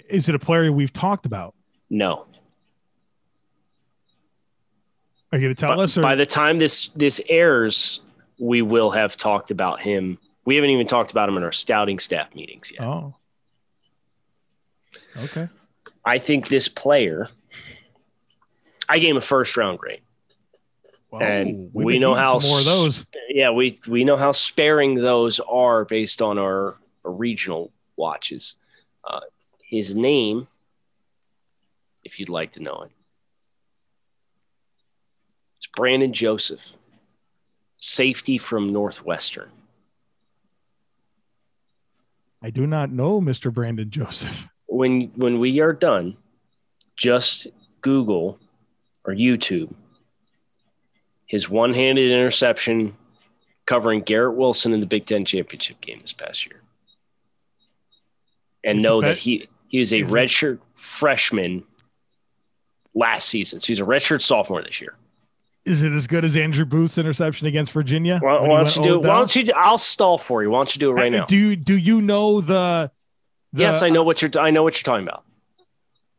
Is 0.09 0.29
it 0.29 0.35
a 0.35 0.39
player 0.39 0.71
we've 0.73 0.93
talked 0.93 1.27
about? 1.27 1.55
No. 1.91 2.27
Are 5.33 5.39
you 5.39 5.47
going 5.47 5.55
to 5.55 5.61
tell 5.61 5.77
by, 5.77 5.83
us? 5.83 5.99
Or? 5.99 6.03
By 6.03 6.15
the 6.15 6.27
time 6.27 6.59
this 6.59 6.91
this 6.91 7.21
airs, 7.29 8.01
we 8.39 8.63
will 8.63 8.91
have 8.91 9.17
talked 9.17 9.51
about 9.51 9.81
him. 9.81 10.19
We 10.45 10.55
haven't 10.57 10.71
even 10.71 10.87
talked 10.87 11.11
about 11.11 11.29
him 11.29 11.37
in 11.37 11.43
our 11.43 11.53
scouting 11.53 11.99
staff 11.99 12.35
meetings 12.35 12.71
yet. 12.71 12.83
Oh. 12.83 13.15
Okay. 15.17 15.49
I 16.05 16.19
think 16.19 16.49
this 16.49 16.69
player. 16.69 17.29
I 18.89 18.99
gave 18.99 19.11
him 19.11 19.17
a 19.17 19.23
first 19.23 19.57
round 19.57 19.79
grade 19.79 20.03
and 21.21 21.71
we 21.73 21.99
know 21.99 22.15
how 22.15 22.39
more 22.43 22.59
of 22.59 22.65
those. 22.65 23.07
Yeah, 23.29 23.51
we 23.51 23.81
we 23.87 24.05
know 24.05 24.17
how 24.17 24.33
sparing 24.33 24.95
those 24.95 25.41
are 25.41 25.85
based 25.85 26.23
on 26.23 26.39
our, 26.39 26.77
our 27.05 27.13
regional 27.13 27.73
watches. 27.97 28.57
Uh, 29.05 29.21
his 29.75 29.95
name, 29.95 30.47
if 32.05 32.19
you'd 32.19 32.29
like 32.29 32.53
to 32.53 32.63
know 32.63 32.83
it, 32.83 32.93
it's 35.57 35.67
Brandon 35.67 36.13
Joseph, 36.13 36.77
safety 37.79 38.39
from 38.39 38.73
Northwestern. 38.73 39.51
I 42.43 42.51
do 42.51 42.67
not 42.67 42.91
know 42.91 43.21
Mr. 43.21 43.53
Brandon 43.53 43.91
Joseph. 43.91 44.49
When 44.67 45.13
when 45.17 45.39
we 45.39 45.61
are 45.61 45.73
done, 45.73 46.17
just 46.97 47.47
Google 47.81 48.39
or 49.05 49.15
YouTube 49.15 49.75
his 51.27 51.49
one 51.49 51.75
handed 51.75 52.11
interception 52.11 52.97
covering 53.67 54.03
Garrett 54.03 54.37
Wilson 54.37 54.73
in 54.73 54.81
the 54.81 54.87
Big 54.87 55.07
Ten 55.07 55.25
championship 55.25 55.81
game 55.81 55.99
this 56.01 56.13
past 56.13 56.47
year. 56.47 56.61
And 58.63 58.83
know 58.83 59.01
that 59.01 59.19
he, 59.19 59.49
he 59.75 59.81
was 59.81 59.93
a 59.93 60.03
redshirt 60.03 60.61
freshman 60.77 61.65
last 62.95 63.29
season. 63.29 63.59
So 63.59 63.67
he's 63.67 63.81
a 63.81 63.85
redshirt 63.85 64.23
sophomore 64.23 64.63
this 64.63 64.81
year. 64.81 64.95
Is 65.65 65.83
it 65.83 65.91
as 65.91 66.07
good 66.07 66.25
as 66.25 66.37
Andrew 66.37 66.65
Booth's 66.65 66.97
interception 66.97 67.49
against 67.49 67.73
Virginia? 67.73 68.21
Why, 68.23 68.39
why 68.39 68.59
don't 68.59 68.77
you 68.77 68.83
do 68.85 68.95
it? 68.95 68.99
Why 68.99 69.15
don't 69.15 69.35
you? 69.35 69.53
I'll 69.57 69.77
stall 69.77 70.17
for 70.17 70.45
you. 70.45 70.51
Why 70.51 70.61
don't 70.61 70.77
you 70.77 70.79
do 70.79 70.91
it 70.91 70.95
right 70.95 71.11
now? 71.11 71.27
Do 71.27 71.37
you 71.37 71.57
do 71.57 71.77
you 71.77 72.01
know 72.01 72.41
the, 72.41 72.89
the? 73.53 73.63
yes, 73.63 73.83
I 73.83 73.91
know 73.91 74.05
what 74.05 74.23
you're. 74.23 74.31
I 74.39 74.53
know 74.53 74.63
what 74.63 74.77
you're 74.77 74.85
talking 74.85 75.09
about. 75.09 75.25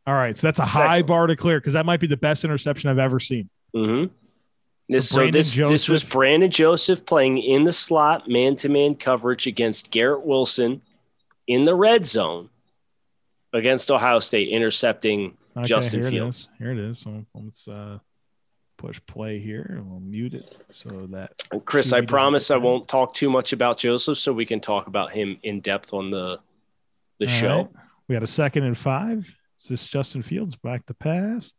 All 0.06 0.12
right, 0.12 0.36
so 0.36 0.48
that's 0.48 0.58
a 0.58 0.66
high 0.66 0.98
Excellent. 0.98 1.06
bar 1.06 1.26
to 1.28 1.36
clear 1.36 1.58
because 1.58 1.72
that 1.72 1.86
might 1.86 2.00
be 2.00 2.08
the 2.08 2.18
best 2.18 2.44
interception 2.44 2.90
I've 2.90 2.98
ever 2.98 3.18
seen. 3.18 3.48
Mm-hmm. 3.74 4.12
This, 4.90 5.08
so 5.08 5.16
Brandon 5.16 5.40
this 5.40 5.56
this 5.56 5.88
was 5.88 6.04
Brandon 6.04 6.50
Joseph 6.50 7.06
playing 7.06 7.38
in 7.38 7.64
the 7.64 7.72
slot, 7.72 8.28
man 8.28 8.56
to 8.56 8.68
man 8.68 8.96
coverage 8.96 9.46
against 9.46 9.90
Garrett 9.90 10.26
Wilson 10.26 10.82
in 11.46 11.64
the 11.64 11.74
red 11.74 12.04
zone 12.04 12.50
against 13.56 13.90
Ohio 13.90 14.18
State, 14.20 14.48
intercepting. 14.48 15.36
Okay, 15.56 15.66
Justin 15.66 16.02
here 16.02 16.10
Fields. 16.10 16.48
It. 16.54 16.62
Here 16.62 16.72
it 16.72 16.78
is. 16.78 16.98
So 16.98 17.24
let's 17.34 17.66
uh, 17.66 17.98
push 18.76 19.00
play 19.06 19.38
here 19.40 19.66
and 19.70 19.90
we'll 19.90 20.00
mute 20.00 20.34
it 20.34 20.56
so 20.70 20.88
that 21.12 21.32
Chris, 21.64 21.92
I 21.94 22.02
promise 22.02 22.50
I 22.50 22.58
won't 22.58 22.86
talk 22.88 23.14
too 23.14 23.30
much 23.30 23.52
about 23.54 23.78
Joseph, 23.78 24.18
so 24.18 24.32
we 24.32 24.44
can 24.46 24.60
talk 24.60 24.86
about 24.86 25.12
him 25.12 25.38
in 25.42 25.60
depth 25.60 25.92
on 25.94 26.10
the 26.10 26.38
the 27.18 27.26
All 27.26 27.32
show. 27.32 27.56
right. 27.56 27.68
We 28.08 28.14
got 28.14 28.22
a 28.22 28.26
second 28.26 28.64
and 28.64 28.76
five. 28.76 29.26
Is 29.60 29.68
this 29.68 29.88
Justin 29.88 30.22
Fields 30.22 30.54
back 30.56 30.84
to 30.86 30.94
pass? 30.94 31.54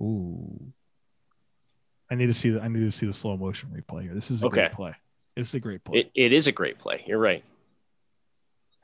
Ooh. 0.00 0.72
I 2.10 2.14
need 2.14 2.26
to 2.26 2.34
see 2.34 2.50
the 2.50 2.60
I 2.62 2.68
need 2.68 2.80
to 2.84 2.92
see 2.92 3.06
the 3.06 3.12
slow 3.12 3.36
motion 3.36 3.70
replay 3.76 4.02
here. 4.04 4.14
This 4.14 4.30
is 4.30 4.42
a 4.42 4.46
Okay. 4.46 4.60
great 4.62 4.72
play. 4.72 4.94
It's 5.36 5.54
a 5.54 5.60
great 5.60 5.82
play. 5.84 5.98
It, 6.00 6.10
it 6.14 6.32
is 6.32 6.46
a 6.46 6.52
great 6.52 6.78
play. 6.78 7.04
You're 7.06 7.18
right. 7.18 7.44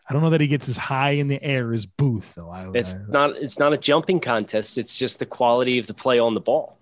I 0.08 0.12
don't 0.12 0.22
know 0.22 0.30
that 0.30 0.40
he 0.40 0.46
gets 0.48 0.68
as 0.68 0.76
high 0.76 1.12
in 1.12 1.28
the 1.28 1.42
air 1.42 1.72
as 1.72 1.86
Booth 1.86 2.34
though. 2.34 2.50
I, 2.50 2.68
It's 2.74 2.94
I- 2.94 2.98
not 3.08 3.36
it's 3.36 3.58
not 3.58 3.72
a 3.72 3.76
jumping 3.76 4.20
contest. 4.20 4.76
It's 4.78 4.94
just 4.96 5.18
the 5.18 5.26
quality 5.26 5.78
of 5.78 5.86
the 5.86 5.94
play 5.94 6.18
on 6.18 6.34
the 6.34 6.40
ball. 6.40 6.78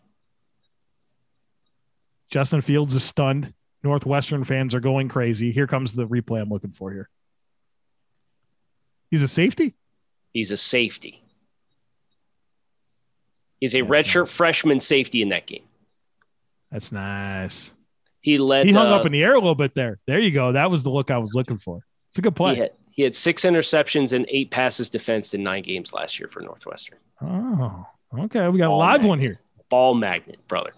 Justin 2.31 2.61
Fields 2.63 2.95
is 2.95 3.05
stunned. 3.05 3.53
Northwestern 3.85 4.45
fans 4.45 4.75
are 4.75 4.81
going 4.81 5.09
crazy. 5.09 5.53
Here 5.53 5.67
comes 5.67 5.93
the 5.93 6.07
replay 6.07 6.41
I'm 6.41 6.49
looking 6.49 6.73
for 6.73 6.91
here. 6.93 7.09
He's 9.11 9.23
a 9.23 9.29
safety? 9.29 9.75
He's 10.33 10.51
a 10.51 10.57
safety. 10.57 11.23
He's 13.61 13.75
a 13.75 13.83
That's 13.83 14.09
redshirt 14.09 14.21
nice. 14.23 14.33
freshman 14.37 14.81
safety 14.81 15.21
in 15.23 15.29
that 15.29 15.47
game. 15.47 15.65
That's 16.71 16.91
nice. 16.91 17.75
He 18.23 18.39
led. 18.39 18.67
He 18.67 18.73
hung 18.73 18.89
uh, 18.89 18.97
up 18.97 19.05
in 19.07 19.13
the 19.13 19.23
air 19.23 19.33
a 19.33 19.39
little 19.39 19.55
bit 19.55 19.75
there. 19.75 19.99
There 20.07 20.19
you 20.19 20.31
go. 20.31 20.53
That 20.53 20.71
was 20.71 20.83
the 20.83 20.91
look 20.91 21.11
I 21.11 21.19
was 21.19 21.35
looking 21.35 21.59
for. 21.59 21.85
It's 22.11 22.19
a 22.19 22.23
good 22.23 22.35
play. 22.37 22.55
He 22.55 22.61
had, 22.63 22.71
he 22.93 23.03
had 23.03 23.15
six 23.17 23.43
interceptions 23.43 24.13
and 24.13 24.27
eight 24.29 24.51
passes 24.51 24.91
defensed 24.91 25.35
in 25.35 25.43
nine 25.43 25.63
games 25.63 25.93
last 25.93 26.21
year 26.21 26.29
for 26.29 26.41
Northwestern. 26.41 26.99
Oh, 27.23 27.87
okay. 28.21 28.49
We 28.49 28.59
got 28.59 28.71
a 28.71 28.75
live 28.75 29.01
magnet. 29.01 29.09
one 29.09 29.19
here. 29.19 29.41
Ball 29.71 29.95
magnet, 29.95 30.39
brother. 30.47 30.73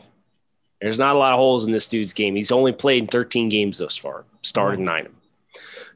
There's 0.80 0.98
not 0.98 1.16
a 1.16 1.18
lot 1.18 1.32
of 1.32 1.38
holes 1.38 1.66
in 1.66 1.72
this 1.72 1.86
dude's 1.86 2.12
game. 2.12 2.36
He's 2.36 2.52
only 2.52 2.72
played 2.72 3.10
13 3.10 3.48
games 3.48 3.78
thus 3.78 3.96
far, 3.96 4.24
started 4.42 4.80
nine 4.80 5.06
of 5.06 5.12
them. 5.12 5.20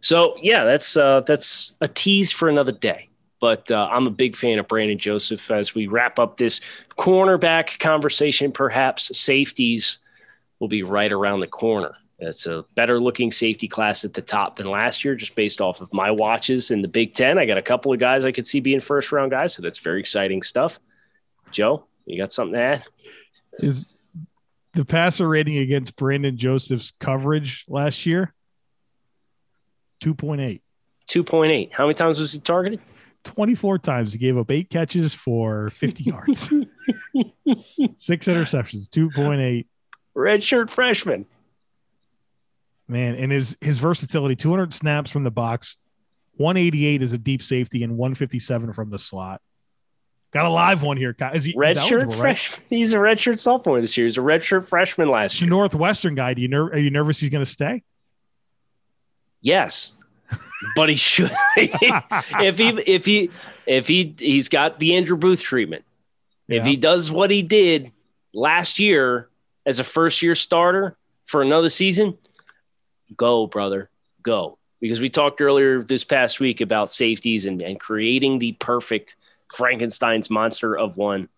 So 0.01 0.37
yeah, 0.43 0.65
that's 0.65 0.97
uh, 0.97 1.21
that's 1.27 1.75
a 1.81 1.89
tease 1.89 2.33
for 2.33 2.49
another 2.49 2.73
day. 2.73 3.09
But 3.41 3.71
uh, 3.71 3.89
I'm 3.93 4.09
a 4.09 4.11
big 4.11 4.35
fan 4.35 4.59
of 4.59 4.67
Brandon 4.67 4.99
Joseph. 4.99 5.51
As 5.51 5.75
we 5.75 5.87
wrap 5.87 6.19
up 6.19 6.37
this 6.37 6.61
cornerback 6.97 7.79
conversation, 7.79 8.51
perhaps 8.51 9.17
safeties 9.17 9.99
will 10.59 10.69
be 10.69 10.83
right 10.83 11.13
around 11.13 11.41
the 11.41 11.47
corner. 11.47 11.95
It's 12.21 12.47
a 12.47 12.65
better 12.75 12.99
looking 12.99 13.31
safety 13.31 13.69
class 13.69 14.05
at 14.05 14.13
the 14.13 14.23
top 14.23 14.57
than 14.57 14.67
last 14.69 15.05
year, 15.05 15.15
just 15.15 15.37
based 15.37 15.61
off 15.61 15.81
of 15.81 15.93
my 15.93 16.11
watches 16.11 16.73
in 16.73 16.83
the 16.83 16.89
Big 16.89 17.15
Ten. 17.15 17.39
I 17.39 17.47
got 17.47 17.59
a 17.59 17.63
couple 17.63 17.93
of 17.93 18.01
guys 18.01 18.25
I 18.25 18.33
could 18.33 18.47
see 18.47 18.59
being 18.59 18.81
first 18.81 19.13
round 19.13 19.31
guys, 19.31 19.55
so 19.55 19.63
that's 19.63 19.79
very 19.79 20.01
exciting 20.01 20.43
stuff. 20.43 20.81
Joe, 21.53 21.87
you 22.07 22.19
got 22.19 22.33
something 22.33 22.55
to 22.55 22.61
add? 22.61 22.85
Is 23.61 23.95
the 24.75 24.85
passer 24.85 25.29
rating 25.29 25.59
against 25.59 25.97
Brandon 25.97 26.37
Joseph's 26.37 26.93
coverage 26.99 27.65
last 27.69 28.05
year? 28.05 28.35
2.8. 30.03 30.61
2.8. 31.09 31.73
How 31.73 31.85
many 31.85 31.95
times 31.95 32.19
was 32.19 32.33
he 32.33 32.41
targeted? 32.41 32.81
24 33.25 33.79
times. 33.79 34.13
He 34.13 34.19
gave 34.19 34.37
up 34.37 34.51
eight 34.51 34.71
catches 34.71 35.15
for 35.15 35.71
50 35.71 36.03
yards, 36.05 36.41
six 37.95 38.27
interceptions, 38.27 38.89
2.8. 38.89 39.67
Redshirt 40.17 40.71
freshman. 40.71 41.27
Man, 42.89 43.15
and 43.17 43.31
his 43.31 43.57
his 43.61 43.79
versatility 43.79 44.35
200 44.35 44.73
snaps 44.73 45.11
from 45.11 45.23
the 45.25 45.31
box, 45.31 45.77
188 46.37 47.03
as 47.03 47.13
a 47.13 47.19
deep 47.19 47.43
safety, 47.43 47.83
and 47.83 47.99
157 47.99 48.73
from 48.73 48.89
the 48.91 48.99
slot. 48.99 49.43
Got 50.33 50.47
a 50.47 50.51
live 50.51 50.83
one 50.83 50.97
here. 50.97 51.15
Is 51.35 51.45
he 51.45 51.55
Redshirt 51.55 52.07
right? 52.09 52.17
freshman. 52.17 52.67
He's 52.71 52.93
a 52.93 52.97
redshirt 52.99 53.39
sophomore 53.39 53.81
this 53.81 53.97
year. 53.97 54.07
He's 54.07 54.19
a 54.19 54.21
redshirt 54.23 54.67
freshman 54.69 55.09
last 55.09 55.41
year. 55.41 55.49
Northwestern 55.49 56.15
guy. 56.15 56.35
Do 56.35 56.43
you 56.43 56.49
ner- 56.49 56.69
are 56.71 56.79
you 56.79 56.91
nervous 56.91 57.19
he's 57.21 57.31
going 57.31 57.45
to 57.45 57.51
stay? 57.51 57.83
Yes. 59.41 59.93
But 60.77 60.89
he 60.89 60.97
should 60.97 61.31
if 61.57 62.59
he 62.59 62.69
if 62.87 63.05
he 63.05 63.31
if 63.67 63.87
he 63.89 64.15
he's 64.19 64.49
got 64.49 64.79
the 64.79 64.97
Andrew 64.97 65.17
Booth 65.17 65.41
treatment. 65.43 65.85
If 66.49 66.65
Yeah. 66.65 66.71
he 66.71 66.77
does 66.77 67.11
what 67.11 67.31
he 67.31 67.43
did 67.43 67.93
last 68.35 68.79
year 68.79 69.29
as 69.65 69.79
a 69.79 69.85
first 69.85 70.21
year 70.23 70.35
starter 70.35 70.95
for 71.27 71.43
another 71.43 71.71
season, 71.71 72.19
go, 73.17 73.47
brother. 73.47 73.91
Go. 74.23 74.59
Because 74.81 75.01
we 75.01 75.11
talked 75.11 75.41
earlier 75.41 75.83
this 75.83 76.05
past 76.05 76.39
week 76.41 76.61
about 76.61 76.91
safeties 76.91 77.47
and, 77.47 77.61
and 77.63 77.81
creating 77.81 78.39
the 78.39 78.53
perfect 78.53 79.17
Frankenstein's 79.53 80.31
monster 80.31 80.77
of 80.77 80.97
one. 80.97 81.29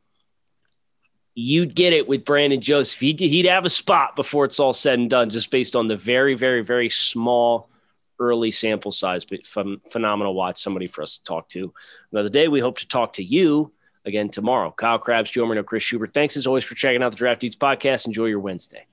You'd 1.35 1.75
get 1.75 1.93
it 1.93 2.07
with 2.07 2.25
Brandon 2.25 2.61
Joseph. 2.61 3.01
He'd, 3.01 3.21
he'd 3.21 3.47
have 3.47 3.65
a 3.65 3.71
spot 3.71 4.17
before 4.17 4.45
it's 4.45 4.61
all 4.61 4.73
said 4.73 4.99
and 4.99 5.09
done, 5.09 5.31
just 5.31 5.51
based 5.51 5.75
on 5.77 5.89
the 5.89 5.97
very, 5.97 6.35
very, 6.35 6.63
very 6.63 6.91
small 6.91 7.71
early 8.19 8.51
sample 8.51 8.93
size, 8.93 9.25
but 9.25 9.43
phen- 9.43 9.81
phenomenal 9.91 10.35
watch. 10.35 10.61
Somebody 10.61 10.87
for 10.87 11.03
us 11.03 11.19
to 11.19 11.25
talk 11.25 11.49
to 11.51 11.73
another 12.13 12.29
day. 12.29 12.49
We 12.49 12.61
hope 12.61 12.79
to 12.79 12.89
talk 12.89 13.15
to 13.15 13.25
you 13.25 13.73
again 14.05 14.29
tomorrow. 14.29 14.71
Kyle 14.71 14.99
Crabbs, 14.99 15.31
Joe 15.31 15.47
Marino, 15.47 15.63
Chris 15.63 15.83
Schubert. 15.83 16.13
Thanks 16.13 16.37
as 16.37 16.47
always 16.47 16.65
for 16.65 16.75
checking 16.75 17.03
out 17.03 17.13
the 17.13 17.17
Draft 17.17 17.41
Dudes 17.41 17.57
podcast. 17.57 18.07
Enjoy 18.07 18.27
your 18.27 18.41
Wednesday. 18.41 18.85